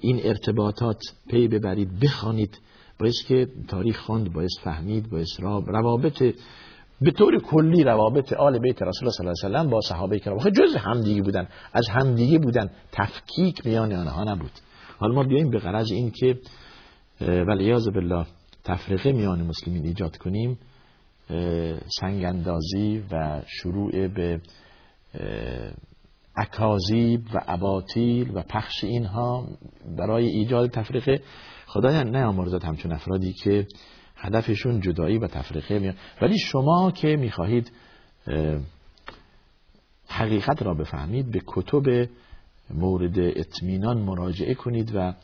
این 0.00 0.20
ارتباطات 0.24 1.00
پی 1.28 1.48
ببرید 1.48 2.00
بخوانید. 2.00 2.58
باید 3.00 3.14
که 3.28 3.48
تاریخ 3.68 4.00
خواند 4.00 4.32
باید 4.32 4.50
فهمید 4.64 5.10
باید 5.10 5.26
روابط 5.66 6.34
به 7.00 7.10
طور 7.10 7.40
کلی 7.40 7.82
روابط 7.84 8.32
آل 8.32 8.58
بیت 8.58 8.82
رسول 8.82 9.08
الله 9.08 9.34
صلی 9.34 9.46
الله 9.46 9.58
علیه 9.58 9.68
و 9.68 9.70
با 9.70 9.80
صحابه 9.80 10.18
کرام. 10.18 10.38
جز 10.38 10.76
همدیگه 10.76 11.22
بودن. 11.22 11.48
از 11.72 11.88
همدیگه 11.88 12.38
بودن. 12.38 12.70
تفکیک 12.92 13.66
میان 13.66 13.92
آنها 13.92 14.24
نبود. 14.24 14.50
حالا 14.98 15.14
ما 15.14 15.22
بیایم 15.22 15.50
به 15.50 15.58
غرض 15.58 15.92
این 15.92 16.10
که 16.10 16.38
ولیاذ 17.20 17.88
بالله 17.88 18.26
تفریقه 18.64 19.12
میان 19.12 19.42
مسلمین 19.42 19.84
ایجاد 19.84 20.16
کنیم. 20.16 20.58
سنگ 22.00 22.24
اندازی 22.24 23.02
و 23.12 23.42
شروع 23.46 24.08
به 24.08 24.40
اکاذیب 26.36 27.20
و 27.34 27.40
اباطیل 27.46 28.30
و 28.34 28.42
پخش 28.42 28.84
اینها 28.84 29.48
برای 29.96 30.26
ایجاد 30.26 30.70
تفریقه 30.70 31.20
خدایا 31.66 32.02
نیامرزد 32.02 32.64
همچون 32.64 32.92
افرادی 32.92 33.32
که 33.32 33.66
هدفشون 34.16 34.80
جدایی 34.80 35.18
و 35.18 35.26
تفریقه 35.26 35.78
میاد 35.78 35.94
ولی 36.22 36.38
شما 36.38 36.90
که 36.90 37.16
می‌خواهید 37.16 37.72
حقیقت 40.08 40.62
را 40.62 40.74
بفهمید 40.74 41.30
به 41.30 41.42
کتب 41.46 42.08
مورد 42.70 43.18
اطمینان 43.18 43.98
مراجعه 43.98 44.54
کنید 44.54 44.92
و 44.94 45.14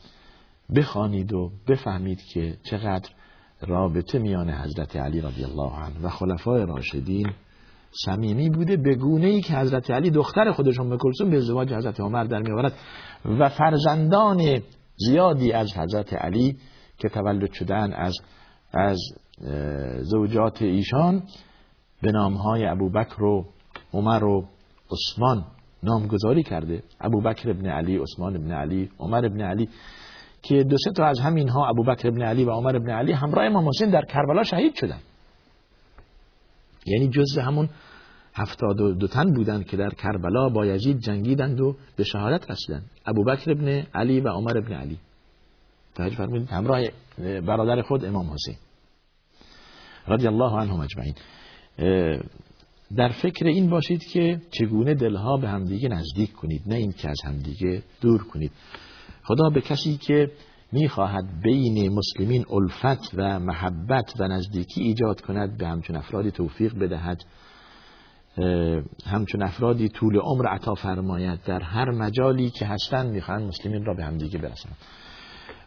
بخوانید 0.75 1.33
و 1.33 1.51
بفهمید 1.67 2.21
که 2.33 2.57
چقدر 2.63 3.09
رابطه 3.61 4.19
میان 4.19 4.49
حضرت 4.49 4.95
علی 4.95 5.21
رضی 5.21 5.43
الله 5.43 5.71
عنه 5.71 6.01
و 6.01 6.09
خلفای 6.09 6.65
راشدین 6.65 7.33
صمیمی 8.05 8.49
بوده 8.49 8.77
به 8.77 8.95
گونه 8.95 9.27
ای 9.27 9.41
که 9.41 9.53
حضرت 9.53 9.91
علی 9.91 10.09
دختر 10.09 10.51
خودشون 10.51 10.89
به 10.89 10.97
کلثوم 10.97 11.29
به 11.29 11.37
ازدواج 11.37 11.73
حضرت 11.73 11.99
عمر 11.99 12.23
در 12.23 12.41
میآورد 12.41 12.73
و 13.39 13.49
فرزندان 13.49 14.61
زیادی 14.95 15.51
از 15.51 15.77
حضرت 15.77 16.13
علی 16.13 16.57
که 16.97 17.09
تولد 17.09 17.51
شدن 17.51 17.93
از 17.93 18.15
از 18.73 18.99
زوجات 20.01 20.61
ایشان 20.61 21.23
به 22.01 22.11
نامهای 22.11 22.65
ابوبکر 22.65 23.23
و 23.23 23.45
عمر 23.93 24.23
و 24.23 24.45
عثمان 24.91 25.45
نامگذاری 25.83 26.43
کرده. 26.43 26.83
ابوبکر 27.01 27.49
ابن 27.49 27.65
علی 27.65 27.97
عثمان 27.97 28.35
ابن 28.35 28.51
علی 28.51 28.89
عمر 28.99 29.25
ابن 29.25 29.41
علی 29.41 29.69
که 30.41 30.63
دو 30.63 30.77
سه 30.77 30.91
تا 30.91 31.05
از 31.05 31.19
همین 31.19 31.49
ها 31.49 31.67
ابوبکر 31.67 32.07
ابن 32.07 32.21
علی 32.21 32.45
و 32.45 32.51
عمر 32.51 32.75
ابن 32.75 32.89
علی 32.89 33.11
همراه 33.11 33.45
امام 33.45 33.67
حسین 33.67 33.89
در 33.89 34.05
کربلا 34.05 34.43
شهید 34.43 34.75
شدن 34.75 34.99
یعنی 36.85 37.09
جز 37.09 37.37
همون 37.37 37.69
هفتاد 38.33 38.81
و 38.81 38.93
دو 38.93 39.07
تن 39.07 39.33
بودند 39.33 39.65
که 39.65 39.77
در 39.77 39.89
کربلا 39.89 40.49
با 40.49 40.65
یزید 40.65 40.99
جنگیدند 40.99 41.61
و 41.61 41.75
به 41.95 42.03
شهادت 42.03 42.51
رسیدند. 42.51 42.85
ابوبکر 43.05 43.51
ابن 43.51 43.67
علی 43.93 44.19
و 44.19 44.29
عمر 44.29 44.57
ابن 44.57 44.73
علی. 44.73 44.97
توجه 45.95 46.15
فرمودید 46.15 46.49
همراه 46.49 46.81
برادر 47.17 47.81
خود 47.81 48.05
امام 48.05 48.33
حسین. 48.33 48.55
رضی 50.07 50.27
الله 50.27 50.51
عنهم 50.51 50.79
اجمعین. 50.79 51.15
در 52.97 53.09
فکر 53.09 53.45
این 53.45 53.69
باشید 53.69 54.03
که 54.03 54.41
چگونه 54.51 54.93
دلها 54.93 55.37
به 55.37 55.49
همدیگه 55.49 55.89
نزدیک 55.89 56.33
کنید 56.33 56.61
نه 56.65 56.75
این 56.75 56.91
که 56.91 57.09
از 57.09 57.21
همدیگه 57.25 57.83
دور 58.01 58.23
کنید. 58.23 58.51
خدا 59.23 59.49
به 59.49 59.61
کسی 59.61 59.97
که 59.97 60.31
می‌خواهد 60.71 61.41
بین 61.43 61.93
مسلمین 61.93 62.45
الفت 62.49 63.11
و 63.13 63.39
محبت 63.39 64.13
و 64.19 64.27
نزدیکی 64.27 64.81
ایجاد 64.81 65.21
کند 65.21 65.57
به 65.57 65.67
همچون 65.67 65.95
افرادی 65.95 66.31
توفیق 66.31 66.79
بدهد. 66.79 67.23
همچون 69.05 69.43
افرادی 69.43 69.89
طول 69.89 70.17
عمر 70.17 70.47
عطا 70.47 70.73
فرماید. 70.73 71.43
در 71.43 71.59
هر 71.59 71.91
مجالی 71.91 72.49
که 72.49 72.65
هستند 72.65 73.11
می‌خواهند 73.11 73.47
مسلمین 73.47 73.85
را 73.85 73.93
به 73.93 74.03
همدیگه 74.03 74.37
برسند 74.37 74.77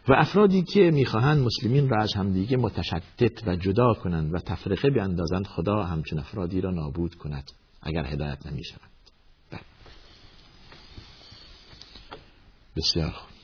و 0.07 0.13
افرادی 0.13 0.63
که 0.63 0.91
می‌خواهند 0.91 1.45
مسلمین 1.45 1.89
را 1.89 2.01
از 2.01 2.13
همدیگه 2.13 2.57
متشتت 2.57 3.47
و 3.47 3.55
جدا 3.55 3.93
کنند 3.93 4.33
و 4.33 4.37
تفرقه 4.37 4.89
بیاندازند 4.89 5.47
خدا 5.47 5.83
همچون 5.83 6.19
افرادی 6.19 6.61
را 6.61 6.71
نابود 6.71 7.15
کند 7.15 7.51
اگر 7.81 8.05
هدایت 8.05 8.45
نمی‌شوند 8.45 8.89
بله. 9.51 9.61
بسیار 12.75 13.09
خوب. 13.09 13.34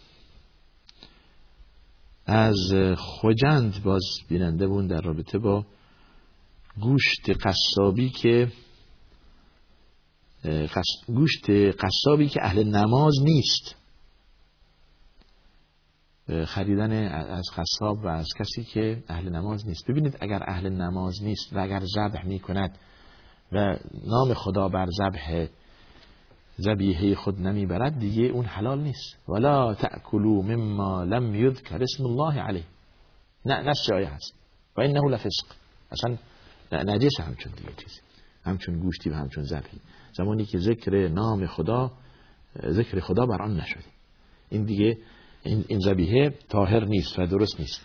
از 2.25 2.73
خوجند 2.97 3.83
باز 3.83 4.03
بیننده 4.29 4.67
بون 4.67 4.87
در 4.87 5.01
رابطه 5.01 5.37
با 5.37 5.65
گوشت 6.81 7.29
قصابی 7.45 8.09
که 8.09 8.51
گوشت 11.07 11.49
قصابی 11.79 12.29
که 12.29 12.39
اهل 12.43 12.63
نماز 12.63 13.13
نیست. 13.23 13.75
خریدن 16.45 16.91
از 17.11 17.45
قصاب 17.57 18.03
و 18.03 18.07
از 18.07 18.27
کسی 18.39 18.63
که 18.63 19.03
اهل 19.07 19.29
نماز 19.29 19.67
نیست. 19.67 19.91
ببینید 19.91 20.17
اگر 20.21 20.43
اهل 20.47 20.69
نماز 20.69 21.23
نیست 21.23 21.53
و 21.53 21.59
اگر 21.59 21.79
ذبح 21.95 22.25
می 22.25 22.39
کند 22.39 22.77
و 23.51 23.77
نام 24.07 24.33
خدا 24.33 24.69
بر 24.69 24.87
ذبح 24.97 25.47
ذبیحه 26.63 27.15
خود 27.15 27.41
نمی‌برد 27.41 27.99
دیگه 27.99 28.23
اون 28.23 28.45
حلال 28.45 28.79
نیست. 28.81 29.29
ولا 29.29 29.73
تأکلوا 29.73 30.41
مما 30.41 31.03
لم 31.03 31.35
یذکر 31.35 31.83
اسم 31.83 32.05
الله 32.05 32.41
علیه. 32.41 32.63
نه 33.45 33.61
نفس 33.69 33.91
آیه 33.93 34.09
هست؟ 34.09 34.33
و 34.77 34.81
انه 34.81 35.09
لفسق. 35.09 35.45
اصلا 35.91 36.17
نجس 36.71 37.19
همچون 37.19 37.53
دیگه 37.57 37.69
چیزی. 37.77 37.99
همچون 38.43 38.79
گوشتی 38.79 39.09
و 39.09 39.13
همچون 39.13 39.43
ذبحی. 39.43 39.79
زمانی 40.13 40.45
که 40.45 40.57
ذکر 40.57 41.07
نام 41.07 41.47
خدا 41.47 41.91
ذکر 42.67 42.99
خدا 42.99 43.25
بر 43.25 43.41
آن 43.41 43.57
نشده. 43.57 43.83
این 44.49 44.63
دیگه 44.63 44.97
این 45.43 45.79
ذبیحه 45.79 46.29
طاهر 46.49 46.85
نیست 46.85 47.19
و 47.19 47.25
درست 47.25 47.59
نیست. 47.59 47.81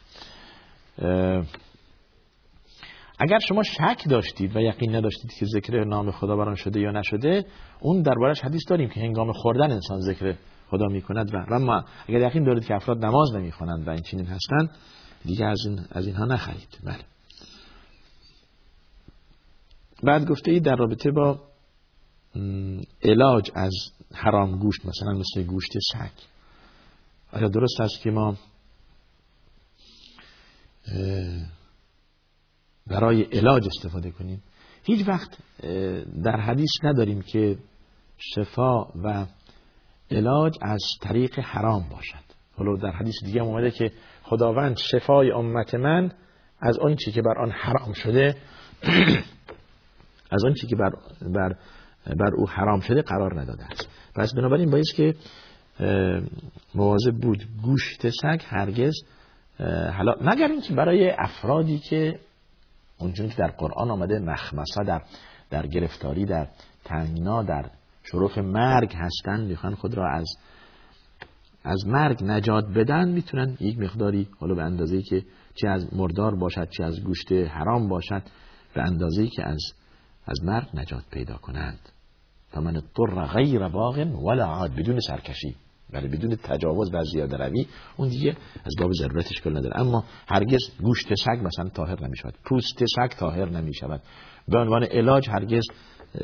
اگر 3.19 3.39
شما 3.39 3.63
شک 3.63 4.03
داشتید 4.11 4.57
و 4.57 4.61
یقین 4.61 4.97
نداشتید 4.97 5.33
که 5.33 5.47
ذکر 5.47 5.85
نام 5.85 6.11
خدا 6.11 6.37
بران 6.37 6.55
شده 6.55 6.81
یا 6.81 6.91
نشده 6.91 7.45
اون 7.81 8.03
دربارش 8.03 8.41
حدیث 8.41 8.63
داریم 8.69 8.89
که 8.89 9.01
هنگام 9.01 9.33
خوردن 9.33 9.71
انسان 9.73 10.01
ذکر 10.01 10.35
خدا 10.71 10.87
می‌کند 10.87 11.35
و 11.35 11.55
اما 11.55 11.85
اگر 12.09 12.21
یقین 12.21 12.45
دارید 12.45 12.65
که 12.65 12.75
افراد 12.75 13.05
نماز 13.05 13.35
نمی‌خوانند 13.35 13.89
و 13.89 13.91
این 13.91 14.03
چنین 14.03 14.27
هستند 14.27 14.71
دیگه 15.25 15.45
از 15.45 15.59
این 15.67 15.81
از 15.91 16.07
اینها 16.07 16.25
نخرید. 16.25 16.79
بله. 16.85 17.05
بعد 20.03 20.29
گفته 20.29 20.51
ای 20.51 20.61
در 20.61 20.77
رابطه 20.77 21.11
با 21.11 21.41
علاج 23.03 23.51
از 23.55 23.73
حرام 24.15 24.59
گوشت 24.59 24.87
مثلا 24.87 25.13
مثل 25.13 25.43
گوشت 25.43 25.73
سگ. 25.93 26.11
آیا 27.33 27.49
درست 27.49 27.81
است 27.81 28.01
که 28.03 28.11
ما 28.11 28.37
برای 32.87 33.23
علاج 33.23 33.67
استفاده 33.67 34.11
کنیم. 34.11 34.43
هیچ 34.83 35.09
وقت 35.09 35.39
در 36.25 36.41
حدیث 36.41 36.71
نداریم 36.83 37.23
که 37.23 37.59
شفا 38.19 38.85
و 38.85 39.27
علاج 40.11 40.55
از 40.63 40.83
طریق 41.03 41.39
حرام 41.39 41.89
باشد. 41.89 42.27
حالا 42.57 42.77
در 42.77 42.91
حدیث 42.91 43.15
دیگه 43.25 43.43
اومده 43.43 43.71
که 43.71 43.93
خداوند 44.23 44.77
شفای 44.77 45.31
امت 45.31 45.75
من 45.75 46.13
از 46.61 46.79
آن 46.79 46.97
چی 46.97 47.13
که 47.13 47.23
بر 47.23 47.39
آن 47.39 47.51
حرام 47.51 47.93
شده 47.93 48.37
از 50.35 50.45
آن 50.45 50.55
چی 50.55 50.67
که 50.67 50.77
بر, 50.77 50.91
بر, 51.23 51.57
بر 52.07 52.31
او 52.39 52.49
حرام 52.49 52.81
شده 52.81 53.03
قرار 53.03 53.41
نداده 53.41 53.65
است. 53.65 53.89
پس 54.15 54.35
بنابراین 54.35 54.71
باید 54.71 54.85
که 54.97 55.15
مواظب 56.75 57.15
بود 57.23 57.45
گوشت 57.63 58.11
سگ 58.11 58.41
هرگز 58.45 58.95
حالا 59.97 60.15
مگر 60.21 60.49
اینکه 60.49 60.75
برای 60.75 61.11
افرادی 61.11 61.79
که 61.79 62.19
اونجوری 62.99 63.29
که 63.29 63.35
در 63.37 63.51
قرآن 63.51 63.91
آمده 63.91 64.19
مخمسه 64.19 64.85
در 64.87 65.03
در 65.51 65.67
گرفتاری 65.67 66.25
در 66.25 66.49
تنگنا 66.85 67.43
در 67.43 67.71
شرف 68.03 68.39
مرگ 68.39 68.95
هستن 68.95 69.41
می‌خوان 69.41 69.75
خود 69.75 69.95
را 69.95 70.11
از 70.11 70.27
از 71.65 71.87
مرگ 71.87 72.25
نجات 72.25 72.65
بدن 72.65 73.09
می‌تونن 73.09 73.57
یک 73.61 73.79
مقداری 73.79 74.29
حالا 74.41 74.55
به 74.55 74.63
اندازه‌ای 74.63 75.03
که 75.03 75.23
چه 75.55 75.69
از 75.69 75.95
مردار 75.95 76.35
باشد 76.35 76.69
چه 76.71 76.85
از 76.85 77.05
گوشت 77.05 77.33
حرام 77.33 77.89
باشد 77.89 78.23
به 78.75 78.83
اندازه‌ای 78.83 79.29
که 79.29 79.45
از 79.49 79.59
از 80.27 80.45
مرگ 80.45 80.69
نجات 80.75 81.05
پیدا 81.11 81.37
کنند. 81.37 81.79
تا 82.53 82.61
من 82.61 82.77
اضطر 82.77 83.27
غیر 83.27 83.69
باغ 83.69 84.25
ولا 84.25 84.45
عاد 84.47 84.75
بدون 84.75 85.01
سرکشی. 85.01 85.57
ولی 85.91 86.09
بدون 86.09 86.37
تجاوز 86.37 86.91
و 86.95 87.05
زیاده 87.05 87.37
روی 87.37 87.67
اون 87.97 88.09
دیگه 88.09 88.37
از 88.65 88.75
باب 88.79 88.93
ضرورتش 88.93 89.41
کل 89.41 89.57
نداره. 89.57 89.81
اما 89.81 90.05
هرگز 90.29 90.61
گوشت 90.83 91.15
سگ 91.15 91.41
مثلا 91.43 91.69
طاهر 91.69 92.07
نمی‌شود. 92.07 92.35
پوست 92.45 92.85
سگ 92.97 93.09
طاهر 93.09 93.49
نمی‌شود. 93.49 94.03
به 94.49 94.59
عنوان 94.59 94.85
علاج 94.85 95.29
هرگز 95.29 95.65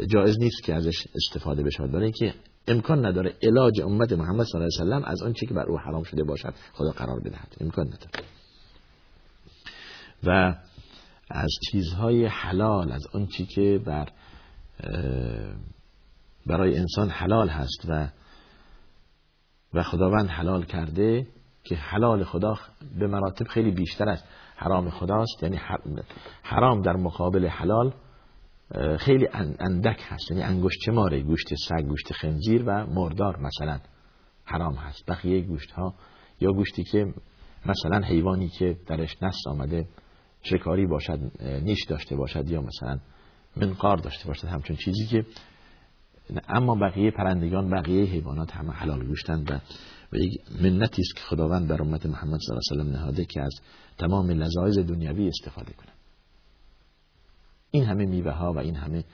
جایز 0.09 0.39
نیست 0.41 0.63
که 0.63 0.75
ازش 0.75 1.07
استفاده 1.15 1.63
بشود 1.63 1.93
برای 1.93 2.05
اینکه 2.05 2.35
امکان 2.69 3.07
نداره 3.07 3.35
علاج 3.43 3.81
امت 3.81 4.13
محمد 4.13 4.47
صلی 4.47 4.61
الله 4.61 4.69
علیه 4.81 4.87
و 4.87 5.01
سلم 5.01 5.05
از 5.05 5.23
آن 5.23 5.33
که 5.33 5.47
بر 5.47 5.67
او 5.69 5.79
حرام 5.79 6.03
شده 6.03 6.25
باشد 6.25 6.55
خدا 6.73 6.91
قرار 6.91 7.21
بدهد. 7.21 7.57
امکان 7.61 7.87
نداره. 7.87 8.11
و 10.25 10.55
از 11.31 11.51
چیزهای 11.71 12.27
حلال 12.27 12.93
از 12.93 13.03
چی 13.37 13.47
که 13.47 13.81
بر 13.87 14.09
برای 16.47 16.79
انسان 16.79 17.09
حلال 17.09 17.49
هست 17.49 17.87
و 17.89 18.09
و 19.75 19.83
خداوند 19.83 20.29
حلال 20.29 20.65
کرده 20.65 21.27
که 21.65 21.75
حلال 21.75 22.25
خدا 22.25 22.55
به 22.99 23.07
مراتب 23.07 23.47
خیلی 23.47 23.71
بیشتر 23.71 24.09
از 24.09 24.23
حرام 24.57 24.91
خداست. 24.91 25.43
یعنی 25.43 25.61
حرام 26.43 26.83
در 26.83 26.97
مقابل 26.97 27.47
حلال 27.47 27.95
خیلی 28.99 29.29
اندک 29.61 30.01
هست. 30.09 30.31
یعنی 30.31 30.43
انگشت 30.43 30.89
ماره 30.89 31.23
گوشت 31.23 31.55
سگ 31.69 31.83
گوشت 31.83 32.13
خنزیر 32.13 32.63
و 32.67 32.87
مردار 32.87 33.37
مثلا 33.41 33.81
حرام 34.45 34.75
هست. 34.75 35.11
بقیه 35.11 35.41
گوشت 35.41 35.71
ها 35.71 35.95
یا 36.41 36.53
گوشتی 36.53 36.85
که 36.85 37.15
مثلا 37.67 38.07
حیوانی 38.07 38.49
که 38.49 38.77
درش 38.87 39.23
نست 39.23 39.47
آمده 39.47 39.89
شکاری 40.43 40.87
باشد 40.87 41.19
نیش 41.63 41.85
داشته 41.85 42.17
باشد 42.17 42.51
یا 42.51 42.63
مثلا 42.63 42.99
منقار 43.57 43.97
داشته 43.97 44.29
باشد 44.29 44.49
همچون 44.49 44.77
چیزی 44.77 45.07
که 45.07 45.25
اما 46.49 46.75
بقیه 46.75 47.11
پرندگان 47.11 47.71
بقیه 47.71 48.05
حیوانات 48.05 48.53
همه 48.53 48.73
حلال 48.73 49.07
گوشتند 49.07 49.51
و 49.51 49.55
و 50.13 50.17
یک 50.17 50.33
منتی 50.63 51.03
است 51.03 51.17
که 51.17 51.23
خداوند 51.23 51.69
بر 51.69 51.83
امت 51.83 52.07
محمد 52.07 52.41
صلی 52.41 52.57
الله 52.57 52.83
علیه 52.83 52.99
و 52.99 53.03
نهاده 53.03 53.25
که 53.25 53.41
از 53.41 53.55
تمام 53.99 54.31
لذایز 54.31 54.79
دنیوی 54.79 55.29
استفاده 55.29 55.73
کنند 55.73 55.97
این 57.71 57.85
همه 57.85 58.05
میوه 58.05 58.33
ها 58.33 58.53
و 58.53 58.59
این 58.59 58.77
همه 58.77 59.05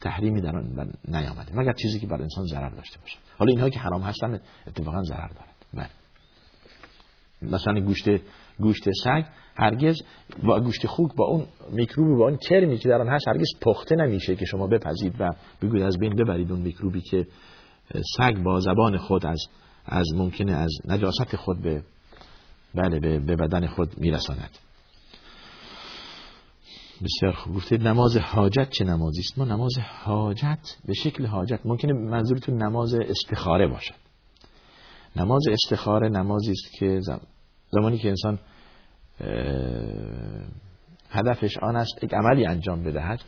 تحریمی 0.00 0.40
در 0.40 0.56
آن 0.56 0.92
نیامده. 1.08 1.52
مگر 1.54 1.72
چیزی 1.72 2.00
که 2.00 2.06
بر 2.06 2.22
انسان 2.22 2.46
ضرر 2.46 2.70
داشته 2.70 3.00
باشه 3.00 3.18
حالا 3.38 3.50
اینها 3.50 3.70
که 3.70 3.78
حرام 3.78 4.02
هستن 4.02 4.40
اتفاقا 4.66 5.02
ضرر 5.02 5.28
دارند. 5.28 5.54
بله. 5.74 5.90
مثلا 7.42 7.80
گوشت 7.80 8.08
گوشت 8.60 8.84
سگ 9.04 9.24
هرگز 9.56 10.02
با 10.42 10.60
گوشت 10.60 10.86
خوک 10.86 11.14
با 11.16 11.24
اون 11.24 11.46
میکروبی 11.72 12.14
با 12.14 12.24
اون 12.24 12.36
کرمی 12.36 12.78
که 12.78 12.88
در 12.88 13.00
آن 13.00 13.08
هست 13.08 13.28
هرگز 13.28 13.48
پخته 13.62 13.96
نمیشه 13.96 14.36
که 14.36 14.44
شما 14.44 14.66
بپزید 14.66 15.14
و 15.20 15.30
بگوید 15.62 15.82
از 15.82 15.98
بین 15.98 16.16
ببرید 16.16 16.52
اون 16.52 16.60
میکروبی 16.60 17.00
که 17.00 17.26
سگ 18.16 18.42
با 18.42 18.60
زبان 18.60 18.98
خود 18.98 19.26
از 19.26 19.40
از 19.86 20.06
ممکنه 20.16 20.52
از 20.52 20.70
نجاست 20.84 21.36
خود 21.36 21.62
به 21.62 21.82
بله 22.74 23.18
به 23.18 23.36
بدن 23.36 23.66
خود 23.66 23.98
میرساند. 23.98 24.50
بسیار 27.04 27.32
خوب. 27.32 27.54
گفتید 27.54 27.88
نماز 27.88 28.16
حاجت 28.16 28.70
چه 28.70 28.84
نمازی 28.84 29.20
است؟ 29.20 29.38
ما 29.38 29.44
نماز 29.44 29.72
حاجت 30.04 30.76
به 30.84 30.94
شکل 30.94 31.26
حاجت 31.26 31.60
ممکنه 31.64 31.92
منظورتون 31.92 32.62
نماز 32.62 32.94
استخاره 32.94 33.68
باشد. 33.68 33.94
نماز 35.16 35.42
استخاره 35.50 36.08
نمازی 36.08 36.50
است 36.50 36.72
که 36.78 37.00
زمانی 37.70 37.98
که 37.98 38.08
انسان 38.08 38.38
هدفش 41.10 41.58
آن 41.62 41.76
است 41.76 42.04
یک 42.04 42.14
عملی 42.14 42.46
انجام 42.46 42.82
بدهد. 42.82 43.20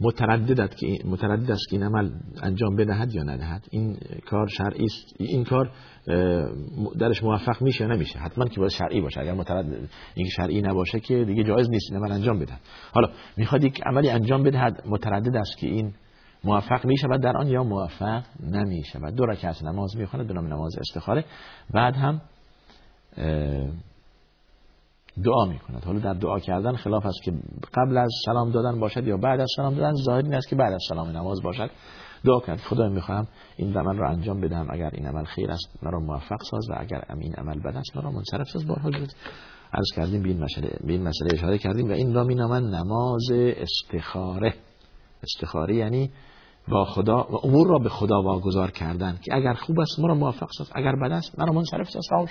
متردد 0.00 0.74
که 0.74 0.98
متردد 1.04 1.50
است 1.50 1.68
که 1.70 1.76
این 1.76 1.82
عمل 1.82 2.10
انجام 2.42 2.76
بدهد 2.76 3.14
یا 3.14 3.22
ندهد 3.22 3.66
این 3.70 3.98
کار 4.26 4.46
شرعی 4.46 4.84
است. 4.84 5.14
این 5.18 5.44
کار 5.44 5.70
درش 6.98 7.22
موفق 7.22 7.62
میشه 7.62 7.84
یا 7.84 7.90
نمیشه؟ 7.94 8.18
حتما 8.18 8.44
که 8.44 8.60
باید 8.60 8.72
شرعی 8.72 9.00
باشه. 9.00 9.20
اگر 9.20 9.32
متردد 9.32 9.88
این 10.14 10.28
شرعی 10.28 10.62
نباشه 10.62 11.00
که 11.00 11.24
دیگه 11.24 11.44
جایز 11.44 11.70
نیست 11.70 11.92
این 11.92 12.00
عمل 12.00 12.12
انجام 12.12 12.38
بدهد. 12.38 12.60
حالا 12.92 13.08
می‌خواد 13.36 13.64
یک 13.64 13.80
عملی 13.86 14.10
انجام 14.10 14.42
بدهد 14.42 14.82
متردد 14.86 15.36
است 15.36 15.58
که 15.58 15.66
این 15.66 15.92
موفق 16.44 16.84
میشه 16.84 17.06
و 17.10 17.18
در 17.18 17.36
آن 17.36 17.48
یا 17.48 17.64
موفق 17.64 18.22
نمیشه 18.40 18.98
و 19.02 19.10
دو 19.10 19.26
رکعت 19.26 19.62
نماز 19.62 19.96
می‌خونه 19.96 20.24
به 20.24 20.34
نام 20.34 20.46
نماز 20.46 20.78
استخاره. 20.78 21.24
بعد 21.74 21.94
هم 21.94 22.20
دعا 25.24 25.44
می 25.44 25.58
کند 25.58 25.84
حالا 25.84 25.98
در 25.98 26.14
دعا 26.14 26.38
کردن 26.38 26.76
خلاف 26.76 27.06
است 27.06 27.22
که 27.24 27.32
قبل 27.74 27.98
از 27.98 28.10
سلام 28.24 28.50
دادن 28.50 28.80
باشد 28.80 29.06
یا 29.06 29.16
بعد 29.16 29.40
از 29.40 29.48
سلام 29.56 29.74
دادن 29.74 29.92
ظاهر 29.94 30.22
این 30.24 30.34
است 30.34 30.48
که 30.48 30.56
بعد 30.56 30.72
از 30.72 30.82
سلام 30.88 31.08
نماز 31.08 31.42
باشد. 31.42 31.70
دعا 32.24 32.40
کرد 32.40 32.58
خدا 32.58 32.88
می‌خواهم 32.88 33.26
این 33.56 33.76
عمل 33.76 33.96
را 33.96 34.10
انجام 34.10 34.40
بدم 34.40 34.66
اگر 34.70 34.90
این 34.92 35.06
عمل 35.06 35.24
خیر 35.24 35.50
است 35.50 35.68
مرا 35.82 36.00
موفق 36.00 36.42
ساز 36.50 36.70
و 36.70 36.74
اگر 36.78 37.04
این 37.20 37.34
عمل 37.34 37.60
بد 37.60 37.76
است 37.76 37.96
مرا 37.96 38.10
منصرف 38.10 38.48
ساز. 38.48 38.66
بارها 38.66 38.90
از 39.72 39.86
کردیم 39.96 40.22
به 40.22 40.28
این 40.92 41.02
مسئله 41.02 41.30
اشاره 41.32 41.58
کردیم 41.58 41.88
و 41.88 41.92
این 41.92 42.14
را 42.14 42.24
می 42.24 42.34
نماز 42.34 43.30
استخاره. 43.32 44.54
استخاره 45.22 45.76
یعنی 45.76 46.10
با 46.68 46.84
خدا 46.84 47.26
و 47.30 47.46
امور 47.46 47.68
را 47.68 47.78
به 47.78 47.88
خدا 47.88 48.22
واگذار 48.22 48.70
کردن 48.70 49.18
که 49.24 49.34
اگر 49.34 49.54
خوب 49.54 49.80
است 49.80 49.98
مرا 49.98 50.14
موفق 50.14 50.48
ساز. 50.58 50.70
اگر 50.74 50.92
بد 50.92 51.12
است 51.12 51.38
مرا 51.38 51.52
منصرف 51.52 51.90
ساز. 51.90 52.28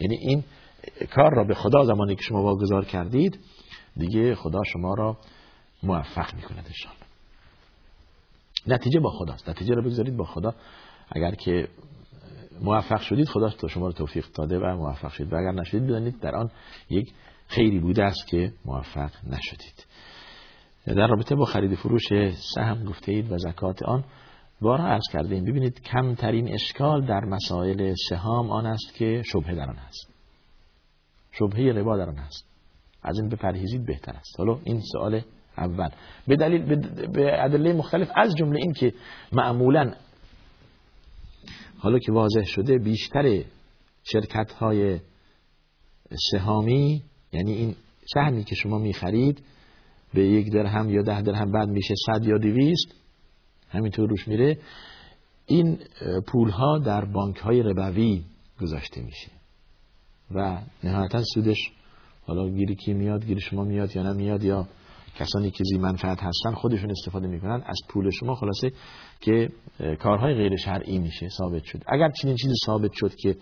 یعنی 0.00 0.16
این 0.20 0.44
کار 1.14 1.34
را 1.34 1.44
به 1.44 1.54
خدا 1.54 1.84
زمانی 1.84 2.16
که 2.16 2.22
شما 2.22 2.42
واگذار 2.42 2.84
کردید 2.84 3.40
دیگه 3.96 4.34
خدا 4.34 4.62
شما 4.64 4.94
را 4.94 5.16
موفق 5.82 6.34
می‌کند 6.34 6.64
انشان 6.66 6.92
نتیجه 8.66 9.00
با 9.00 9.10
خداست. 9.10 9.48
نتیجه 9.48 9.74
را 9.74 9.82
بگذارید 9.82 10.16
با 10.16 10.24
خدا. 10.24 10.54
اگر 11.12 11.34
که 11.34 11.68
موفق 12.62 13.00
شدید 13.00 13.28
خدا 13.28 13.48
تو 13.48 13.68
شما 13.68 13.86
را 13.86 13.92
توفیق 13.92 14.26
داده 14.34 14.58
و 14.58 14.76
موفق 14.76 15.08
شدید. 15.08 15.32
و 15.32 15.36
اگر 15.36 15.52
نشدید 15.52 15.86
بدانید 15.86 16.20
در 16.20 16.34
آن 16.34 16.50
یک 16.90 17.12
خیری 17.48 17.80
بوده 17.80 18.04
است 18.04 18.26
که 18.26 18.52
موفق 18.64 19.10
نشدید. 19.26 19.86
در 20.86 21.06
رابطه 21.06 21.34
با 21.34 21.44
خرید 21.44 21.74
فروش 21.74 22.08
سهم 22.54 22.84
گفته 22.84 23.12
اید 23.12 23.32
و 23.32 23.38
زکات 23.38 23.82
آن 23.82 24.04
بارها 24.60 24.86
عرض 24.86 25.04
کرده 25.12 25.34
ایم 25.34 25.44
ببینید 25.44 25.80
کمترین 25.80 26.54
اشکال 26.54 27.06
در 27.06 27.20
مسائل 27.20 27.94
سهام 28.08 28.50
آن 28.50 28.66
است 28.66 28.94
که 28.94 29.22
شبه 29.32 29.54
در 29.54 29.68
آن 29.70 29.76
هست. 29.76 30.13
شبهه 31.38 31.72
ربا 31.72 31.96
در 31.96 32.08
آن 32.08 32.16
هست. 32.16 32.46
از 33.02 33.18
این 33.18 33.28
بپرهیزید 33.28 33.86
بهتر 33.86 34.12
است. 34.12 34.34
حالا 34.38 34.58
این 34.64 34.80
سوال 34.92 35.20
اول. 35.58 35.88
به 36.26 36.36
دلیل 36.36 36.62
به 37.06 37.44
ادله 37.44 37.72
مختلف 37.72 38.10
از 38.16 38.34
جمله 38.36 38.58
این 38.58 38.72
که 38.72 38.94
معمولا 39.32 39.94
حالا 41.78 41.98
که 41.98 42.12
واضح 42.12 42.44
شده 42.44 42.78
بیشتر 42.78 43.42
شرکت 44.02 44.52
های 44.52 45.00
سهامی 46.30 47.02
یعنی 47.32 47.52
این 47.52 47.74
سهمی 48.14 48.44
که 48.44 48.54
شما 48.54 48.78
می‌خرید 48.78 49.42
به 50.14 50.26
یک 50.26 50.52
درهم 50.52 50.90
یا 50.90 51.02
ده 51.02 51.22
درهم 51.22 51.52
بعد 51.52 51.68
میشه 51.68 51.94
صد 52.06 52.24
یا 52.24 52.38
دویست 52.38 52.94
همینطور 53.68 54.08
روش 54.10 54.28
میره 54.28 54.58
این 55.46 55.78
پول 56.26 56.50
ها 56.50 56.78
در 56.78 57.04
بانک 57.04 57.36
های 57.36 57.62
ربوی 57.62 58.24
گذاشته 58.60 59.02
میشه. 59.02 59.33
و 60.30 60.58
نهایتا 60.84 61.22
سودش 61.34 61.58
حالا 62.26 62.48
گیری 62.48 62.74
کی 62.74 62.94
میاد 62.94 63.24
گیری 63.24 63.40
شما 63.40 63.64
میاد 63.64 63.96
یا 63.96 64.02
نمیاد 64.02 64.44
یا 64.44 64.68
کسانی 65.18 65.50
که 65.50 65.64
زی 65.64 65.78
منفعت 65.78 66.18
هستن 66.22 66.54
خودشون 66.54 66.90
استفاده 66.90 67.26
می‌کنن 67.26 67.62
از 67.66 67.76
پول 67.88 68.10
شما 68.10 68.34
خلاصه 68.34 68.72
که 69.20 69.48
کارهای 70.00 70.34
غیر 70.34 70.56
شرعی 70.56 70.98
میشه 70.98 71.28
ثابت 71.28 71.64
شد. 71.64 71.82
اگر 71.86 72.10
چنین 72.10 72.36
چیزی 72.36 72.54
ثابت 72.66 72.92
شد 72.92 73.14
که 73.14 73.36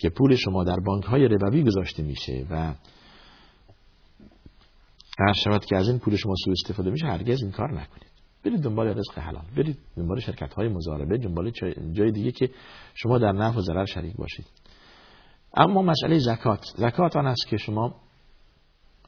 که 0.00 0.10
پول 0.10 0.36
شما 0.36 0.64
در 0.64 0.76
بانک 0.86 1.04
های 1.04 1.28
ربوی 1.28 1.62
گذاشته 1.62 2.02
میشه 2.02 2.46
و 2.50 2.74
هر 5.18 5.32
شود 5.32 5.64
که 5.64 5.76
از 5.76 5.88
این 5.88 5.98
پول 5.98 6.16
شما 6.16 6.34
سوء 6.44 6.52
استفاده 6.52 6.90
میشه 6.90 7.06
هرگز 7.06 7.42
این 7.42 7.52
کار 7.52 7.70
نکنید. 7.70 8.10
برید 8.44 8.60
دنبال 8.60 8.86
رزق 8.86 9.18
حلال 9.18 9.44
برید 9.56 9.78
دنبال 9.96 10.20
شرکت 10.20 10.54
های 10.54 10.68
مزاربه 10.68 11.18
دنبال 11.18 11.50
جای 11.92 12.10
دیگه 12.10 12.32
که 12.32 12.50
شما 12.94 13.18
در 13.18 13.32
نفع 13.32 13.58
و 13.58 13.60
ضرر 13.60 13.84
شریک 13.84 14.16
باشید. 14.16 14.46
اما 15.56 15.82
مسئله 15.82 16.18
زکات. 16.18 16.64
زکات 16.76 17.16
آن 17.16 17.26
است 17.26 17.46
که 17.48 17.56
شما 17.56 17.94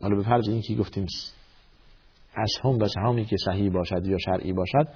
حالا 0.00 0.16
به 0.16 0.22
فرض 0.22 0.48
اینکه 0.48 0.74
گفتیم 0.74 1.06
اسهم 2.36 2.78
و 2.78 2.88
سهامی 2.88 3.24
که 3.24 3.36
صحیح 3.44 3.72
باشد 3.72 4.06
یا 4.06 4.18
شرعی 4.18 4.52
باشد 4.52 4.88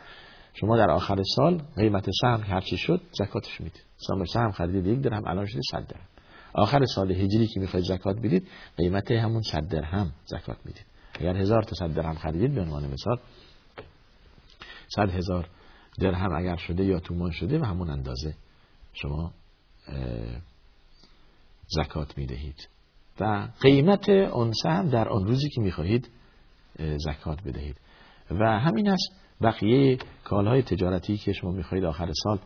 شما 0.54 0.76
در 0.76 0.90
آخر 0.90 1.22
سال 1.37 1.62
قیمت 1.76 2.11
سهم 2.20 2.40
هر 2.40 2.61
چی 2.61 2.76
شد 2.76 3.00
زکاتش 3.12 3.61
می‌دید. 3.61 3.82
سهم 3.96 4.24
سهم 4.24 4.50
خریدید 4.50 4.87
یک 4.87 5.00
درهم 5.00 5.22
الان 5.26 5.46
شده 5.46 5.61
100 5.70 5.87
درهم. 5.87 6.06
آخر 6.54 6.85
سال 6.85 7.12
هجری 7.12 7.46
که 7.46 7.61
می‌خواید 7.61 7.87
زکات 7.87 8.16
بدید 8.16 8.48
قیمت 8.76 9.11
همون 9.11 9.42
100 9.42 9.68
درهم 9.68 10.12
زکات 10.24 10.56
می‌دید. 10.64 10.87
اگر 11.14 11.37
هزار 11.37 11.62
تا 11.62 11.75
100 11.75 11.94
درهم 11.94 12.14
خریدید 12.14 12.54
به 12.54 12.60
عنوان 12.60 12.90
مثال 12.90 13.18
100 14.96 15.10
هزار 15.10 15.48
درهم 16.00 16.35
اگر 16.37 16.56
شده 16.56 16.85
یا 16.85 17.00
تومان 17.00 17.31
شده 17.31 17.58
و 17.58 17.64
همون 17.64 17.90
اندازه 17.90 18.35
شما 18.92 19.33
زکات 21.67 22.19
می‌دهید. 22.19 22.69
و 23.21 23.48
قیمت 23.60 24.08
اون 24.08 24.52
سهم 24.62 24.88
در 24.88 25.08
آن 25.08 25.27
روزی 25.27 25.48
که 25.48 25.60
می‌خواهید 25.60 26.10
زکات 26.79 27.42
بدهید. 27.42 27.77
و 28.31 28.60
همین 28.60 28.88
است 28.88 29.12
بقیه 29.42 29.98
کالهای 30.25 30.62
تجارتی 30.62 31.17
که 31.17 31.33
شما 31.33 31.50
می‌خواهید 31.50 31.85
آخر 31.85 32.10
سال 32.23 32.38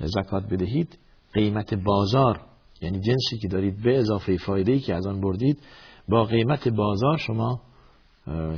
زکات 0.00 0.44
بدهید. 0.44 0.98
قیمت 1.32 1.74
بازار 1.74 2.40
یعنی 2.80 3.00
جنسی 3.00 3.38
که 3.42 3.48
دارید 3.48 3.82
به 3.82 3.98
اضافه 3.98 4.36
فایده 4.36 4.78
که 4.78 4.94
از 4.94 5.06
آن 5.06 5.20
بردید 5.20 5.62
با 6.08 6.24
قیمت 6.24 6.68
بازار 6.68 7.16
شما 7.16 7.62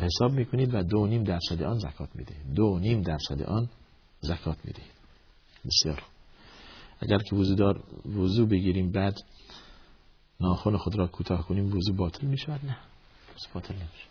حساب 0.00 0.32
می‌کنید 0.32 0.74
و 0.74 0.82
دو 0.82 1.06
نیم 1.06 1.24
درصد 1.24 1.62
آن 1.62 1.78
زکات 1.78 2.08
می‌دهید. 2.14 2.54
دو 2.54 2.78
نیم 2.78 3.02
درصد 3.02 3.42
آن 3.42 3.68
زکات 4.20 4.56
می‌دهید. 4.64 4.92
بسیار 5.64 6.02
اگر 7.00 7.18
که 7.18 7.36
وضو 7.36 7.54
دار 7.54 7.82
وضو 8.16 8.46
بگیریم 8.46 8.92
بعد 8.92 9.14
ناخن 10.44 10.76
خود 10.76 10.98
را 10.98 11.06
کوتاه 11.06 11.46
کنیم 11.46 11.76
وضو 11.76 11.92
باطل 11.92 12.26
می 12.26 12.38
شود 12.38 12.60
نه. 12.64 12.76
وضو 13.34 13.48
باطل 13.54 13.74
نمیشه. 13.74 14.08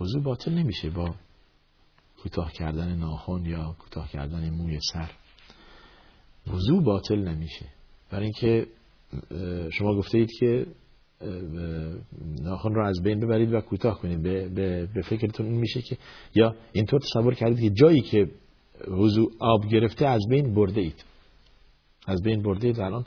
وضو 0.00 0.20
باطل 0.20 0.52
نمیشه 0.52 0.90
با 0.90 1.14
کوتاه 2.22 2.52
کردن 2.52 2.94
ناخن 2.96 3.46
یا 3.46 3.76
کوتاه 3.78 4.08
کردن 4.08 4.50
موی 4.50 4.78
سر. 4.92 5.10
وضو 6.46 6.80
باطل 6.80 7.18
نمیشه. 7.18 7.66
برای 8.10 8.24
اینکه 8.24 8.66
شما 9.72 9.94
گفته 9.94 10.18
اید 10.18 10.30
که 10.40 10.66
ناخن 12.42 12.74
رو 12.74 12.86
از 12.86 13.02
بین 13.02 13.20
ببرید 13.20 13.54
و 13.54 13.60
کوتاه 13.60 14.00
کنید. 14.00 14.22
به, 14.22 14.48
به, 14.48 14.88
به 14.94 15.02
فکرتون 15.02 15.46
این 15.46 15.56
میشه 15.56 15.82
که 15.82 15.98
یا 16.34 16.54
اینطور 16.72 17.00
تصور 17.00 17.34
کردید 17.34 17.60
که 17.60 17.70
جایی 17.70 18.00
که 18.00 18.30
وضو 18.88 19.30
آب 19.40 19.66
گرفته 19.66 20.06
از 20.06 20.20
بین 20.30 20.54
برده 20.54 20.80
اید 20.80 21.04
از 22.06 22.22
بین 22.22 22.42
برده 22.42 22.66
اید 22.66 22.80
الان 22.80 23.04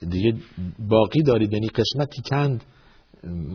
دیگه 0.00 0.34
باقی 0.78 1.22
دارید 1.22 1.52
یعنی 1.52 1.68
قسمتی 1.68 2.22
چند 2.22 2.64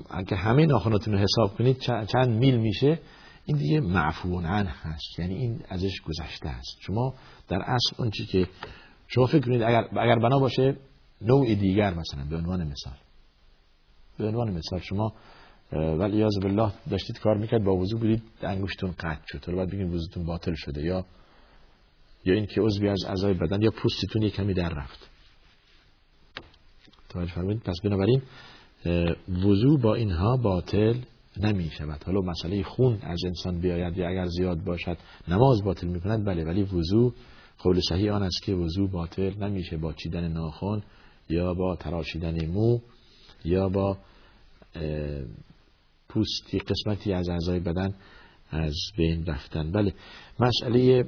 اگه 0.10 0.38
همه 0.38 0.66
ناخناتون 0.66 1.14
رو 1.14 1.20
حساب 1.20 1.58
کنید 1.58 1.80
چند 2.08 2.30
میل 2.30 2.58
میشه 2.58 3.00
این 3.46 3.58
دیگه 3.58 3.80
معفون 3.80 4.46
عن 4.46 4.66
هست. 4.66 5.20
یعنی 5.20 5.36
این 5.36 5.62
ازش 5.70 6.02
گذشته 6.02 6.50
است. 6.50 6.78
شما 6.82 7.14
در 7.48 7.62
اصل 7.62 7.96
اون 7.98 8.10
چی 8.10 8.26
که 8.26 8.48
شما 9.08 9.26
فکر 9.26 9.46
کنید 9.46 9.62
اگر, 9.62 9.88
اگر 10.00 10.16
بنا 10.16 10.40
باشه 10.40 10.76
نوع 11.22 11.56
دیگر 11.56 11.94
مثلا 11.94 12.26
به 12.30 12.38
عنوان 12.38 12.68
مثال. 12.68 12.98
به 14.18 14.28
عنوان 14.28 14.52
مثال 14.52 14.80
شما 14.80 15.14
ولی 15.72 16.18
یاز 16.18 16.40
بالله 16.42 16.72
داشتید 16.90 17.20
کار 17.20 17.38
می‌کرد 17.38 17.64
با 17.64 17.76
وضو 17.76 17.98
بودید 17.98 18.24
انگشتون 18.42 18.92
قطع 18.92 19.22
شد. 19.28 19.40
تو 19.40 19.56
بعد 19.56 19.70
بگید 19.70 19.94
وضوتون 19.94 20.26
باطل 20.26 20.54
شده 20.56 20.82
یا 20.84 21.06
یا 22.26 22.34
این 22.34 22.46
که 22.46 22.62
عضوی 22.62 22.90
از 22.90 23.04
اعضای 23.08 23.34
بدن 23.34 23.62
یا 23.62 23.72
پوستتون 23.72 24.22
یک 24.22 24.34
کمی 24.34 24.54
در 24.54 24.70
رفت. 24.70 25.10
توجه 27.14 27.34
فرمایید 27.34 27.62
پس 27.62 27.76
بنابراین 27.84 28.22
وضو 29.46 29.78
با 29.78 29.96
اینها 29.96 30.38
باطل 30.38 30.96
نمی 31.38 31.70
شود 31.78 32.04
حالا 32.04 32.22
مسئله 32.22 32.64
خون 32.64 33.00
از 33.02 33.20
انسان 33.26 33.60
بیاید 33.60 33.98
یا 33.98 34.10
اگر 34.10 34.26
زیاد 34.26 34.64
باشد 34.64 34.98
نماز 35.28 35.64
باطل 35.64 35.88
می 35.88 36.02
کند 36.02 36.26
بله 36.26 36.46
ولی 36.46 36.64
وضو 36.64 37.14
قول 37.60 37.80
صحیح 37.90 38.14
آن 38.14 38.24
است 38.24 38.44
که 38.44 38.54
وضو 38.54 38.88
باطل 38.88 39.44
نمیشه 39.44 39.78
با 39.78 39.94
چیدن 39.94 40.28
ناخن 40.28 40.82
یا 41.30 41.54
با 41.54 41.76
تراشیدن 41.76 42.46
مو 42.46 42.80
یا 43.46 43.70
با 43.70 43.98
پوستی 46.10 46.60
قسمتی 46.60 47.14
از 47.14 47.30
اعضای 47.30 47.60
بدن 47.60 47.94
از 48.50 48.76
بین 48.98 49.26
رفتن. 49.26 49.72
بله 49.72 49.94
مسئله 50.40 51.06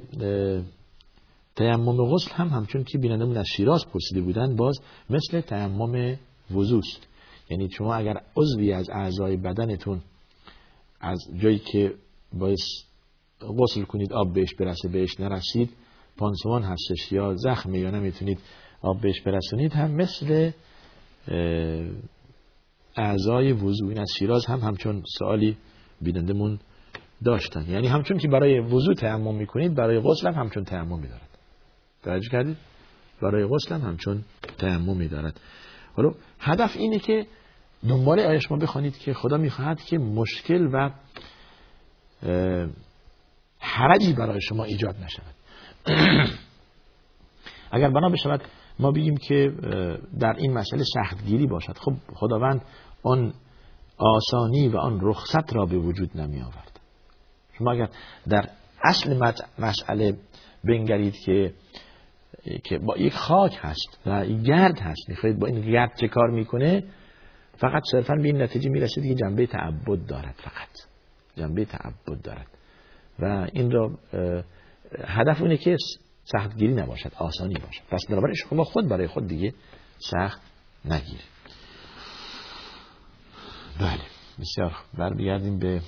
تیمم 1.56 2.14
غسل 2.14 2.30
هم 2.34 2.48
همچون 2.48 2.84
که 2.84 2.98
بینندمون 2.98 3.36
از 3.36 3.46
شیراز 3.56 3.86
پرسیده 3.92 4.20
بودن 4.20 4.56
باز 4.56 4.78
مثل 5.10 5.40
تیمم 5.40 6.16
وضوست. 6.50 7.06
یعنی 7.50 7.70
شما 7.70 7.94
اگر 7.94 8.20
عضوی 8.36 8.72
از 8.72 8.90
اعضای 8.90 9.36
بدنتون 9.36 10.00
از 11.00 11.18
جایی 11.38 11.58
که 11.58 11.94
باعث 12.38 12.60
غسل 13.40 13.82
کنید 13.82 14.12
آب 14.12 14.32
بهش 14.32 14.54
برسه 14.54 14.88
بهش 14.88 15.20
نرسید 15.20 15.70
پانسمان 16.16 16.62
هستش 16.62 17.12
یا 17.12 17.34
زخمه 17.34 17.78
یا 17.78 17.90
نمی‌تونید 17.90 18.38
آب 18.82 19.00
بهش 19.00 19.20
برسونید 19.20 19.72
هم 19.72 19.90
مثل 19.90 20.50
اعضای 22.96 23.52
وضو. 23.52 23.86
این 23.88 23.98
از 23.98 24.08
شیراز 24.18 24.46
هم 24.46 24.58
همچون 24.60 25.02
سوالی 25.18 25.56
بینندمون 26.00 26.58
داشتن. 27.24 27.70
یعنی 27.70 27.86
همچون 27.86 28.18
که 28.18 28.28
برای 28.28 28.60
وضو 28.60 28.94
تیمم 28.94 29.34
می‌کنید 29.34 29.74
برای 29.74 30.00
غسل 30.00 30.28
هم 30.28 30.34
همچون 30.34 30.64
تیمم 30.64 31.00
دارد 31.00 31.25
توجه 32.06 32.28
کردید 32.28 32.56
برای 33.22 33.46
غسل 33.46 33.74
هم 33.74 33.80
همچون 33.80 34.24
تیمم 34.58 35.06
دارد. 35.06 35.40
حالا 35.96 36.12
هدف 36.40 36.76
اینه 36.76 36.98
که 36.98 37.26
دنبال 37.88 38.20
آیه 38.20 38.38
شما 38.38 38.58
بخوانید 38.58 38.98
که 38.98 39.14
خدا 39.14 39.36
می‌خواهد 39.36 39.80
که 39.80 39.98
مشکل 39.98 40.68
و 40.72 40.90
حرجی 43.58 44.12
برای 44.12 44.40
شما 44.40 44.64
ایجاد 44.64 44.96
نشود. 44.96 45.34
اگر 47.72 47.90
بنا 47.90 48.08
بشود 48.08 48.42
ما 48.78 48.90
بگیم 48.90 49.16
که 49.16 49.52
در 50.20 50.34
این 50.36 50.52
مسئله 50.52 50.84
سختگیری 50.94 51.46
باشد. 51.46 51.78
خب 51.78 51.92
خداوند 52.14 52.62
آن 53.02 53.34
آسانی 53.98 54.68
و 54.68 54.76
آن 54.76 54.98
رخصت 55.02 55.56
را 55.56 55.66
به 55.66 55.76
وجود 55.78 56.20
نمی 56.20 56.42
آورد. 56.42 56.80
شما 57.58 57.72
اگر 57.72 57.88
در 58.28 58.48
اصل 58.84 59.32
مسئله 59.58 60.18
بنگرید 60.64 61.14
که 61.24 61.54
که 62.64 62.78
با 62.78 62.96
یک 62.96 63.12
خاک 63.12 63.58
هست 63.60 64.00
و 64.06 64.26
گرد 64.26 64.78
هست. 64.78 65.08
می‌خواید 65.08 65.38
با 65.38 65.46
این 65.46 65.60
گرد 65.60 65.96
چه 66.00 66.08
کار 66.08 66.30
می‌کنه؟ 66.30 66.84
فقط 67.58 67.82
صرفا 67.90 68.14
به 68.14 68.22
این 68.22 68.42
نتیجه 68.42 68.70
می‌رسید 68.70 69.04
که 69.04 69.14
جنبه 69.14 69.46
تعبد 69.46 70.06
دارد 70.06 70.34
فقط. 70.38 70.68
جنبه 71.36 71.64
تعبد 71.64 72.22
دارد. 72.24 72.46
و 73.18 73.48
این 73.52 73.70
را 73.70 73.98
هدف 75.04 75.40
اونه 75.40 75.56
که 75.56 75.76
سختگیری 76.24 76.74
نباشد 76.74 77.12
آسانی 77.18 77.54
باشد. 77.54 77.82
پس 77.90 78.06
بنابراین 78.08 78.34
شما 78.34 78.64
خود 78.64 78.88
برای 78.88 79.06
خود 79.06 79.26
دیگه 79.26 79.54
سخت 79.98 80.40
نگیرید. 80.84 81.36
بله 83.80 84.02
بسیار 84.40 84.72
برمیگردیم 84.98 85.58
به 85.58 85.80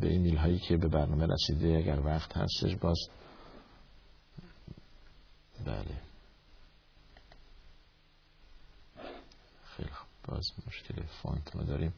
به 0.00 0.08
این 0.08 0.36
هایی 0.36 0.58
که 0.58 0.76
به 0.76 0.88
برنامه 0.88 1.26
رسیده. 1.26 1.76
اگر 1.76 2.00
وقت 2.00 2.36
هستش 2.36 2.76
باز 2.76 2.98
بله. 5.66 6.00
خیلی 9.64 9.88
خوب. 9.88 10.08
باز 10.28 10.46
مشکل 10.66 11.02
فانت 11.22 11.56
ما 11.56 11.62
داریم. 11.62 11.94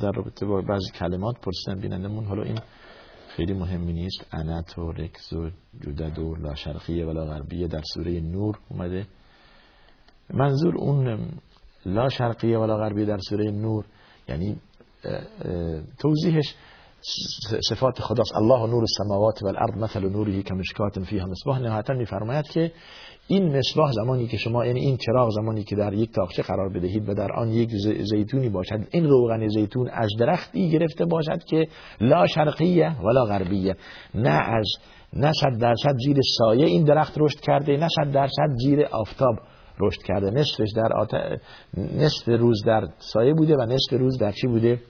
در 0.00 0.12
رابطه 0.12 0.46
با 0.46 0.60
بعضی 0.60 0.90
کلمات 0.90 1.36
پرسیدن 1.40 1.80
بینندمون 1.80 2.24
حالا 2.24 2.42
این 2.42 2.58
خیلی 3.28 3.52
مهمی 3.52 3.92
نیست. 3.92 4.34
انت 4.34 4.78
و 4.78 4.92
رکز 4.92 5.32
و 5.32 5.50
جدد 5.80 6.18
و 6.18 6.36
لا 6.36 6.54
شرقیه 6.54 7.06
و 7.06 7.10
لا 7.10 7.24
غربیه 7.24 7.68
در 7.68 7.82
سوره 7.94 8.20
نور 8.20 8.58
اومده. 8.68 9.06
منظور 10.30 10.76
اون 10.76 11.28
لا 11.86 12.08
شرقیه 12.08 12.58
و 12.58 12.66
لا 12.66 12.76
غربیه 12.76 13.04
در 13.04 13.18
سوره 13.18 13.50
نور 13.50 13.86
یعنی 14.28 14.60
توضیحش 15.98 16.54
صفات 17.68 18.00
خداست. 18.00 18.36
الله 18.36 18.66
نور 18.66 18.84
السماوات 18.84 19.42
و 19.42 19.46
الارض 19.46 19.74
مثل 19.74 20.08
نوره 20.08 20.42
کمشکات 20.42 21.00
فیها 21.00 21.26
مصباح. 21.26 21.58
نهایتا 21.58 21.94
میفرماید 21.94 22.44
که 22.44 22.72
این 23.26 23.56
مصباح 23.56 23.92
زمانی 23.92 24.26
که 24.26 24.36
شما 24.36 24.66
یعنی 24.66 24.80
این 24.80 24.96
چراغ 24.96 25.30
زمانی 25.30 25.64
که 25.64 25.76
در 25.76 25.94
یک 25.94 26.12
تاقچه 26.12 26.42
قرار 26.42 26.68
بدهید 26.68 27.08
و 27.08 27.14
در 27.14 27.32
آن 27.32 27.48
یک 27.48 27.70
زیتونی 28.10 28.48
باشد 28.48 28.86
این 28.90 29.06
روغن 29.08 29.48
زیتون 29.48 29.88
از 29.92 30.08
درختی 30.18 30.70
گرفته 30.70 31.04
باشد 31.04 31.44
که 31.44 31.68
لا 32.00 32.26
شرقیه 32.26 32.96
ولا 33.02 33.24
غربیه. 33.24 33.76
نه 34.14 34.30
از 34.30 34.66
نه 35.12 35.32
صد 35.32 35.58
درصد 35.60 35.96
زیر 36.04 36.16
سایه 36.38 36.66
این 36.66 36.84
درخت 36.84 37.14
رشد 37.18 37.40
کرده 37.40 37.76
نه 37.76 37.88
صد 37.96 38.12
درصد 38.12 38.48
زیر 38.64 38.84
آفتاب. 38.84 39.34
رشد 39.78 40.02
کرده. 40.02 40.30
نصفش 40.30 40.68
در 40.76 40.92
آت... 40.92 41.40
نصف 41.76 42.28
روز 42.28 42.64
در 42.66 42.88
سایه 42.98 43.34
بوده 43.34 43.54
و 43.56 43.66
نصف 43.66 43.92
روز 43.92 44.18
در 44.18 44.32
چی 44.32 44.46
بوده؟ 44.46 44.82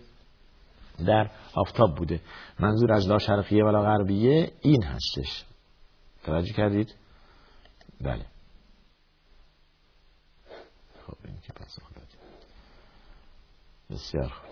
در 1.06 1.30
آفتاب 1.54 1.94
بوده. 1.94 2.20
منظور 2.60 2.92
از 2.92 3.08
لا 3.08 3.18
شرقیه 3.18 3.64
ولا 3.64 3.82
غربیه 3.82 4.52
این 4.60 4.82
هستش. 4.82 5.44
توجه 6.24 6.52
کردید؟ 6.52 6.94
بله. 8.00 8.26
خب 11.06 11.16
این 11.24 11.36
که 11.42 11.52
پس 11.52 11.78
بسیار 13.90 14.28
خوب. 14.28 14.50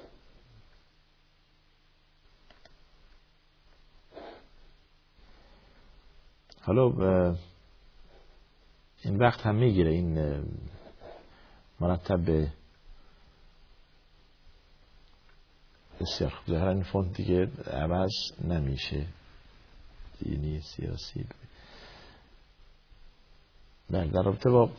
حالا 6.62 6.89
این 9.03 9.16
وقت 9.16 9.46
هم 9.46 9.55
می‌گیره 9.55 9.90
این 9.90 10.42
مرتب 11.80 12.24
به 12.24 12.53
بسیار 16.01 16.30
خوب. 16.30 16.46
ظاهرا 16.55 16.70
این 16.70 16.82
فونت 16.82 17.16
دیگه 17.16 17.49
عوض 17.72 18.11
نمیشه. 18.44 19.07
دینی 20.24 20.61
سیاسی. 20.61 21.26
بله 23.90 24.11
در 24.11 24.22
رابطه 24.22 24.51
با 24.51 24.70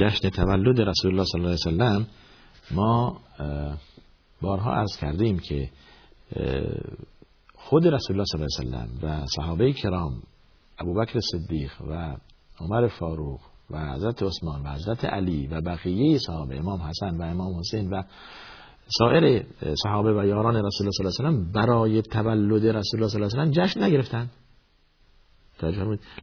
جشن 0.00 0.30
تولد 0.30 0.80
رسول 0.80 1.10
الله 1.10 1.24
صلی 1.24 1.40
الله 1.40 1.56
علیه 1.56 2.00
وسلم 2.00 2.06
ما 2.70 3.20
بارها 4.40 4.74
عرض 4.74 4.96
کردیم 4.96 5.38
که 5.38 5.70
خود 7.54 7.86
رسول 7.86 8.16
الله 8.16 8.24
صلی 8.24 8.40
الله 8.40 8.78
علیه 8.78 8.88
وسلم 8.88 8.98
و 9.02 9.26
صحابه 9.26 9.72
کرام 9.72 10.22
ابوبکر 10.80 11.20
صدیق 11.20 11.72
و 11.88 12.16
عمر 12.60 12.88
فاروق 12.88 13.40
و 13.70 13.92
حضرت 13.92 14.22
عثمان 14.22 14.62
و 14.62 14.68
حضرت 14.68 15.04
علی 15.04 15.46
و 15.46 15.60
بقیه 15.60 16.18
صحابه 16.18 16.58
امام 16.58 16.82
حسن 16.82 17.16
و 17.16 17.22
امام 17.22 17.58
حسین 17.58 17.90
و 17.90 18.02
سایر 18.98 19.46
صحابه 19.82 20.12
و 20.12 20.26
یاران 20.26 20.56
رسول 20.56 20.86
الله 20.86 21.10
صلی 21.10 21.26
الله 21.26 21.38
علیه 21.38 21.48
و 21.48 21.52
برای 21.52 22.02
تولد 22.02 22.66
رسول 22.66 23.00
الله 23.00 23.08
صلی 23.08 23.22
الله 23.22 23.40
علیه 23.40 23.62
و 23.62 23.66
جشن 23.66 23.82
نگرفتن. 23.82 24.30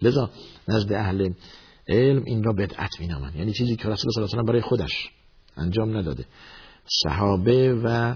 لذا 0.02 0.30
نزد 0.68 0.94
اهل 0.94 1.34
علم 1.88 2.24
این 2.26 2.44
را 2.44 2.54
بدعت 2.54 3.00
مینامند 3.00 3.36
یعنی 3.36 3.54
چیزی 3.54 3.76
که 3.76 3.90
رسول 3.90 3.90
الله 3.90 4.14
صلی 4.14 4.24
الله 4.24 4.32
علیه 4.32 4.44
و 4.44 4.48
برای 4.48 4.62
خودش 4.62 5.10
انجام 5.58 5.98
نداده. 5.98 6.26
صحابه 7.04 7.74
و 7.84 8.16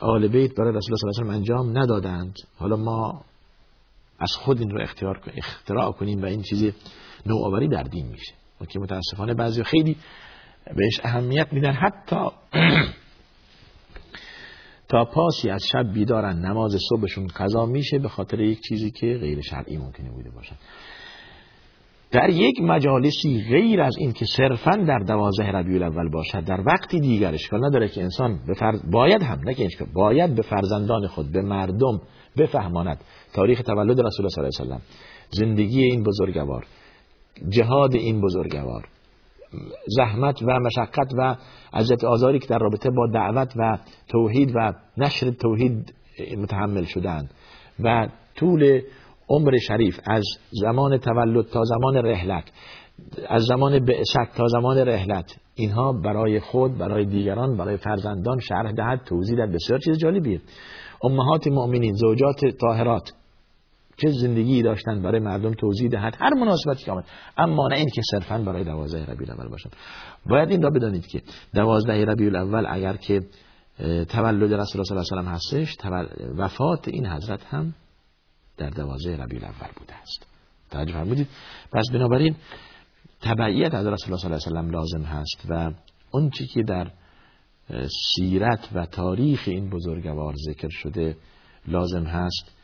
آل 0.00 0.28
بیت 0.28 0.54
برای 0.54 0.72
رسول 0.76 0.94
الله 0.94 1.12
صلی 1.12 1.22
الله 1.22 1.32
علیه 1.32 1.32
و 1.32 1.36
انجام 1.36 1.78
ندادند. 1.78 2.34
حالا 2.58 2.76
ما 2.76 3.24
از 4.20 4.32
خود 4.32 4.60
این 4.60 4.70
رو 4.70 4.82
اختیار 4.82 5.20
اختراع 5.36 5.92
کنیم 5.92 6.22
و 6.22 6.26
این 6.26 6.42
چیزی 6.42 6.74
نوآوری 7.26 7.68
در 7.68 7.82
دین 7.82 8.06
میشه. 8.06 8.34
و 8.60 8.64
که 8.64 8.78
متاسفانه 8.78 9.34
بعضی 9.34 9.62
خیلی 9.62 9.96
بهش 10.76 11.00
اهمیت 11.04 11.52
میدن. 11.52 11.72
حتی 11.72 12.26
تا 14.88 15.04
پاسی 15.04 15.50
از 15.50 15.62
شب 15.72 15.92
بیدارن 15.92 16.38
نماز 16.38 16.76
صبحشون 16.88 17.26
قضا 17.26 17.66
میشه 17.66 17.98
به 17.98 18.08
خاطر 18.08 18.40
یک 18.40 18.60
چیزی 18.68 18.90
که 18.90 19.18
غیر 19.20 19.40
شرعی 19.40 19.76
ممکنه 19.76 20.10
بوده 20.10 20.30
باشد 20.30 20.56
در 22.12 22.30
یک 22.30 22.60
مجالسی 22.62 23.44
غیر 23.48 23.82
از 23.82 23.96
این 23.98 24.12
که 24.12 24.24
صرفا 24.24 24.76
در 24.76 24.98
دوازه 24.98 25.44
ربیع 25.44 25.74
الاول 25.74 26.08
باشد 26.08 26.44
در 26.44 26.60
وقتی 26.66 27.00
دیگر 27.00 27.34
اشکال 27.34 27.64
نداره 27.64 27.88
که 27.88 28.02
انسان 28.02 28.40
به 28.46 28.54
باید 28.92 29.22
هم 29.22 29.38
نه 29.44 29.54
که 29.54 29.68
باید 29.94 30.34
به 30.34 30.42
فرزندان 30.42 31.06
خود 31.06 31.32
به 31.32 31.42
مردم 31.42 32.00
بفهماند. 32.36 33.04
تاریخ 33.34 33.62
تولد 33.62 34.00
رسول 34.00 34.26
الله 34.26 34.50
صلی 34.50 34.66
الله 34.66 34.74
علیه 34.74 34.76
و 34.76 34.88
زندگی 35.30 35.82
این 35.82 36.02
بزرگوار 36.02 36.66
جهاد 37.48 37.94
این 37.94 38.20
بزرگوار 38.20 38.88
زحمت 39.86 40.42
و 40.42 40.60
مشقت 40.60 41.12
و 41.18 41.36
عزت 41.72 42.04
آزاری 42.04 42.38
که 42.38 42.46
در 42.46 42.58
رابطه 42.58 42.90
با 42.90 43.06
دعوت 43.14 43.52
و 43.56 43.78
توحید 44.08 44.52
و 44.54 44.72
نشر 44.96 45.30
توحید 45.30 45.94
متحمل 46.38 46.84
شدن 46.84 47.28
و 47.80 48.08
طول 48.34 48.80
عمر 49.30 49.58
شریف 49.58 50.00
از 50.06 50.24
زمان 50.50 50.98
تولد 50.98 51.46
تا 51.46 51.62
زمان 51.64 51.96
رحلت 51.96 52.44
از 53.28 53.42
زمان 53.42 53.84
بعثت 53.84 54.36
تا 54.36 54.46
رحلت 54.46 54.78
رحلت 54.78 55.36
اینها 55.54 55.92
برای 55.92 56.40
خود 56.40 56.78
برای 56.78 57.04
دیگران 57.04 57.56
برای 57.56 57.76
فرزندان 57.76 58.38
شرح 58.40 58.72
دهد 58.72 59.00
توضیح 59.06 59.36
دهد. 59.36 59.52
بسیار 59.52 59.78
چیز 59.78 59.98
جالبیه. 59.98 60.40
امهات 61.04 61.46
مؤمنین 61.46 61.94
زوجات 61.94 62.44
طاهرات 62.60 63.12
چه 63.96 64.08
زندگی 64.10 64.62
داشتن 64.62 65.02
برای 65.02 65.20
مردم 65.20 65.54
توضیح 65.54 65.88
دهد. 65.88 66.16
هر 66.20 66.34
مناسبتی 66.34 66.84
که 66.84 66.92
آمد. 66.92 67.04
اما 67.38 67.68
نه 67.68 67.76
این 67.76 67.88
که 67.94 68.02
صرفا 68.10 68.38
برای 68.38 68.64
دوازده 68.64 69.12
ربیع 69.12 69.30
الاول 69.30 69.48
باشد. 69.48 69.70
باید 70.26 70.50
این 70.50 70.62
را 70.62 70.70
بدانید 70.70 71.06
که 71.06 71.22
دوازده 71.54 72.04
ربیع 72.04 72.26
الاول 72.26 72.66
اگر 72.68 72.96
که 72.96 73.20
تولد 74.08 74.54
رسول 74.54 74.80
الله 74.80 75.04
صلی 75.04 75.18
الله 75.18 75.18
علیه 75.18 75.30
و 75.30 75.34
هستش 75.34 75.76
وفات 76.36 76.88
این 76.88 77.06
حضرت 77.06 77.44
هم 77.44 77.74
در 78.60 78.70
دوازده 78.70 79.16
ربیع 79.16 79.38
الاول 79.38 79.72
بوده 79.76 79.94
است. 79.94 80.26
توجه 80.70 80.92
فرمودید؟ 80.92 81.28
پس 81.72 81.84
بنابراین 81.92 82.36
تبعیت 83.20 83.74
از 83.74 83.86
رسول 83.86 84.14
الله 84.14 84.38
صلی 84.38 84.56
الله 84.56 84.60
علیه 84.60 84.70
و 84.70 84.80
لازم 84.80 85.02
هست 85.02 85.42
و 85.48 85.72
اون 86.10 86.30
چی 86.30 86.46
که 86.46 86.62
در 86.62 86.90
سیرت 88.16 88.68
و 88.74 88.86
تاریخ 88.86 89.42
این 89.46 89.70
بزرگوار 89.70 90.34
ذکر 90.48 90.68
شده 90.68 91.16
لازم 91.68 92.04
هست 92.04 92.56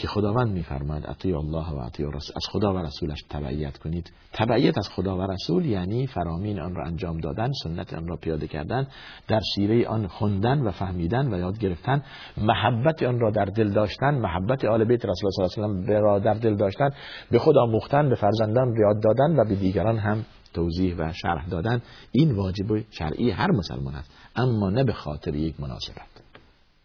که 0.00 0.08
خداوند 0.08 0.52
میفرماید 0.52 1.06
اطیع 1.06 1.38
الله 1.38 1.70
و 1.70 1.76
اطیع 1.76 2.06
رسول 2.06 2.34
از 2.36 2.46
خدا 2.52 2.74
و 2.74 2.78
رسولش 2.78 3.22
تبعیت 3.30 3.78
کنید. 3.78 4.12
تبعیت 4.32 4.78
از 4.78 4.88
خدا 4.88 5.18
و 5.18 5.22
رسول 5.22 5.64
یعنی 5.64 6.06
فرامین 6.06 6.60
آن 6.60 6.74
را 6.74 6.86
انجام 6.86 7.18
دادن 7.18 7.50
سنت 7.62 7.94
آن 7.94 8.06
را 8.08 8.16
پیاده 8.16 8.46
کردن 8.46 8.86
در 9.28 9.40
سیره 9.54 9.88
آن 9.88 10.06
خوندن 10.06 10.58
و 10.58 10.70
فهمیدن 10.70 11.34
و 11.34 11.38
یاد 11.38 11.58
گرفتن. 11.58 12.02
محبت 12.36 13.02
آن 13.02 13.20
را 13.20 13.30
در 13.30 13.44
دل 13.44 13.72
داشتن 13.72 14.14
محبت 14.14 14.64
آل 14.64 14.84
بیت 14.84 15.04
رسول 15.04 15.30
الله 15.38 15.48
صلی 15.48 15.64
الله 15.64 15.82
علیه 15.82 15.98
و 15.98 16.02
را 16.02 16.18
در 16.18 16.34
دل 16.34 16.56
داشتن 16.56 16.90
به 17.30 17.38
خدا 17.38 17.66
مختن 17.66 18.08
به 18.08 18.14
فرزندان 18.14 18.74
یاد 18.78 19.02
دادن 19.02 19.40
و 19.40 19.44
به 19.48 19.54
دیگران 19.54 19.98
هم 19.98 20.24
توضیح 20.54 20.96
و 20.96 21.12
شرح 21.12 21.48
دادن. 21.48 21.82
این 22.12 22.32
واجب 22.32 22.66
شرعی 22.90 23.30
هر 23.30 23.50
مسلمان 23.50 23.94
است 23.94 24.10
اما 24.36 24.70
نه 24.70 24.84
به 24.84 24.92
خاطر 24.92 25.34
یک 25.34 25.60
مناسبت. 25.60 26.10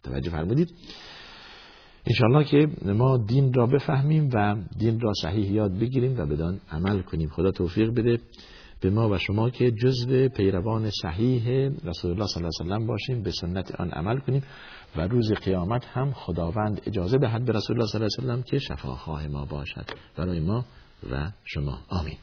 توجه 0.04 0.30
فرمودید؟ 0.30 0.70
انشاءالله 2.06 2.44
که 2.44 2.68
ما 2.92 3.16
دین 3.16 3.52
را 3.52 3.66
بفهمیم 3.66 4.30
و 4.34 4.56
دین 4.78 5.00
را 5.00 5.12
صحیح 5.22 5.52
یاد 5.52 5.78
بگیریم 5.78 6.18
و 6.18 6.26
بدان 6.26 6.60
عمل 6.70 7.02
کنیم. 7.02 7.28
خدا 7.28 7.50
توفیق 7.50 7.90
بده 7.90 8.18
به 8.80 8.90
ما 8.90 9.08
و 9.08 9.18
شما 9.18 9.50
که 9.50 9.70
جزو 9.70 10.28
پیروان 10.28 10.90
صحیح 11.02 11.70
رسول 11.84 12.10
الله 12.10 12.26
صلی 12.26 12.44
الله 12.44 12.50
علیه 12.60 12.74
وسلم 12.74 12.86
باشیم 12.86 13.22
به 13.22 13.30
سنت 13.30 13.80
آن 13.80 13.90
عمل 13.90 14.18
کنیم 14.18 14.42
و 14.96 15.00
روز 15.00 15.32
قیامت 15.32 15.84
هم 15.84 16.12
خداوند 16.12 16.82
اجازه 16.86 17.18
دهد 17.18 17.44
به 17.44 17.52
رسول 17.52 17.76
الله 17.76 17.86
صلی 17.86 18.00
الله 18.02 18.12
علیه 18.18 18.28
وسلم 18.30 18.42
که 18.42 18.58
شفاخواه 18.58 19.26
ما 19.26 19.44
باشد. 19.44 19.86
برای 20.16 20.40
ما 20.40 20.64
و 21.10 21.30
شما. 21.44 21.78
آمین. 21.88 22.16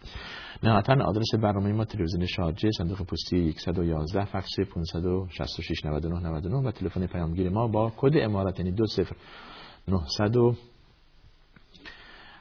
نهایتا 0.63 0.93
آدرس 0.93 1.35
برنامه 1.35 1.73
ما 1.73 1.85
تلویزیون 1.85 2.25
شارجه 2.25 2.69
صندوق 2.77 3.01
پستی 3.01 3.51
111 3.51 4.25
فکس 4.25 4.59
566 4.75 5.85
99 5.85 6.19
99 6.19 6.55
و 6.67 6.71
تلفن 6.71 7.07
پیامگیر 7.07 7.49
ما 7.49 7.67
با 7.67 7.93
کد 7.97 8.17
امارت 8.17 8.59
یعنی 8.59 8.71
20 8.71 8.99
900 8.99 9.11
و 9.11 9.15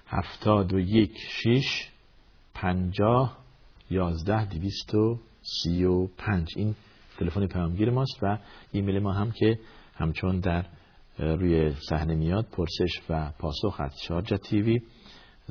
هفتاد 0.07 0.73
و 0.73 0.79
یک 0.79 1.19
شیش 1.19 1.89
پنجاه 2.55 3.39
یازده 3.91 4.45
دویست 4.45 4.95
و 4.95 5.19
سی 5.43 5.85
و 5.85 6.07
پنج. 6.07 6.49
این 6.57 6.75
تلفن 7.19 7.47
پیامگیر 7.47 7.91
ماست 7.91 8.19
و 8.23 8.39
ایمیل 8.73 8.99
ما 8.99 9.13
هم 9.13 9.33
که 9.33 9.59
همچون 9.95 10.41
در 10.41 10.67
روی 11.19 11.75
صحنه 11.89 12.15
میاد 12.15 12.47
پرسش 12.53 13.01
و 13.09 13.31
پاسخ 13.39 13.81
از 13.81 14.03
شارجا 14.03 14.37
تیوی 14.37 14.83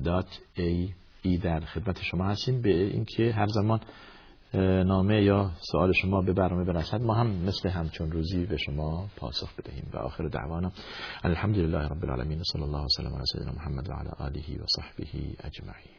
دات 0.04 0.40
ای 0.54 0.94
ای 1.22 1.38
در 1.38 1.60
خدمت 1.60 2.02
شما 2.02 2.26
هستیم. 2.26 2.62
به 2.62 2.84
اینکه 2.84 3.32
هر 3.32 3.48
زمان 3.48 3.80
نامه 4.84 5.24
یا 5.24 5.52
سوال 5.72 5.92
شما 5.94 6.22
به 6.22 6.34
برنامه 6.34 6.64
برسد 6.64 7.02
ما 7.02 7.14
هم 7.14 7.28
مثل 7.28 7.70
همچون 7.70 8.12
روزی 8.12 8.46
به 8.46 8.58
شما 8.58 9.08
پاسخ 9.18 9.56
بدهیم 9.56 9.90
و 9.94 9.98
آخر 9.98 10.28
دعوانا 10.28 10.72
الحمدلله 11.24 11.88
رب 11.88 12.04
العالمین 12.04 12.44
صلی 12.44 12.64
الله 12.64 12.84
وسلم 12.86 13.16
علی 13.16 13.26
سیدنا 13.34 13.52
محمد 13.52 13.90
و 13.90 13.94
علی 13.94 14.10
آله 14.20 14.64
و 14.64 14.66
صحبه 14.76 15.08
اجمعین. 15.44 15.91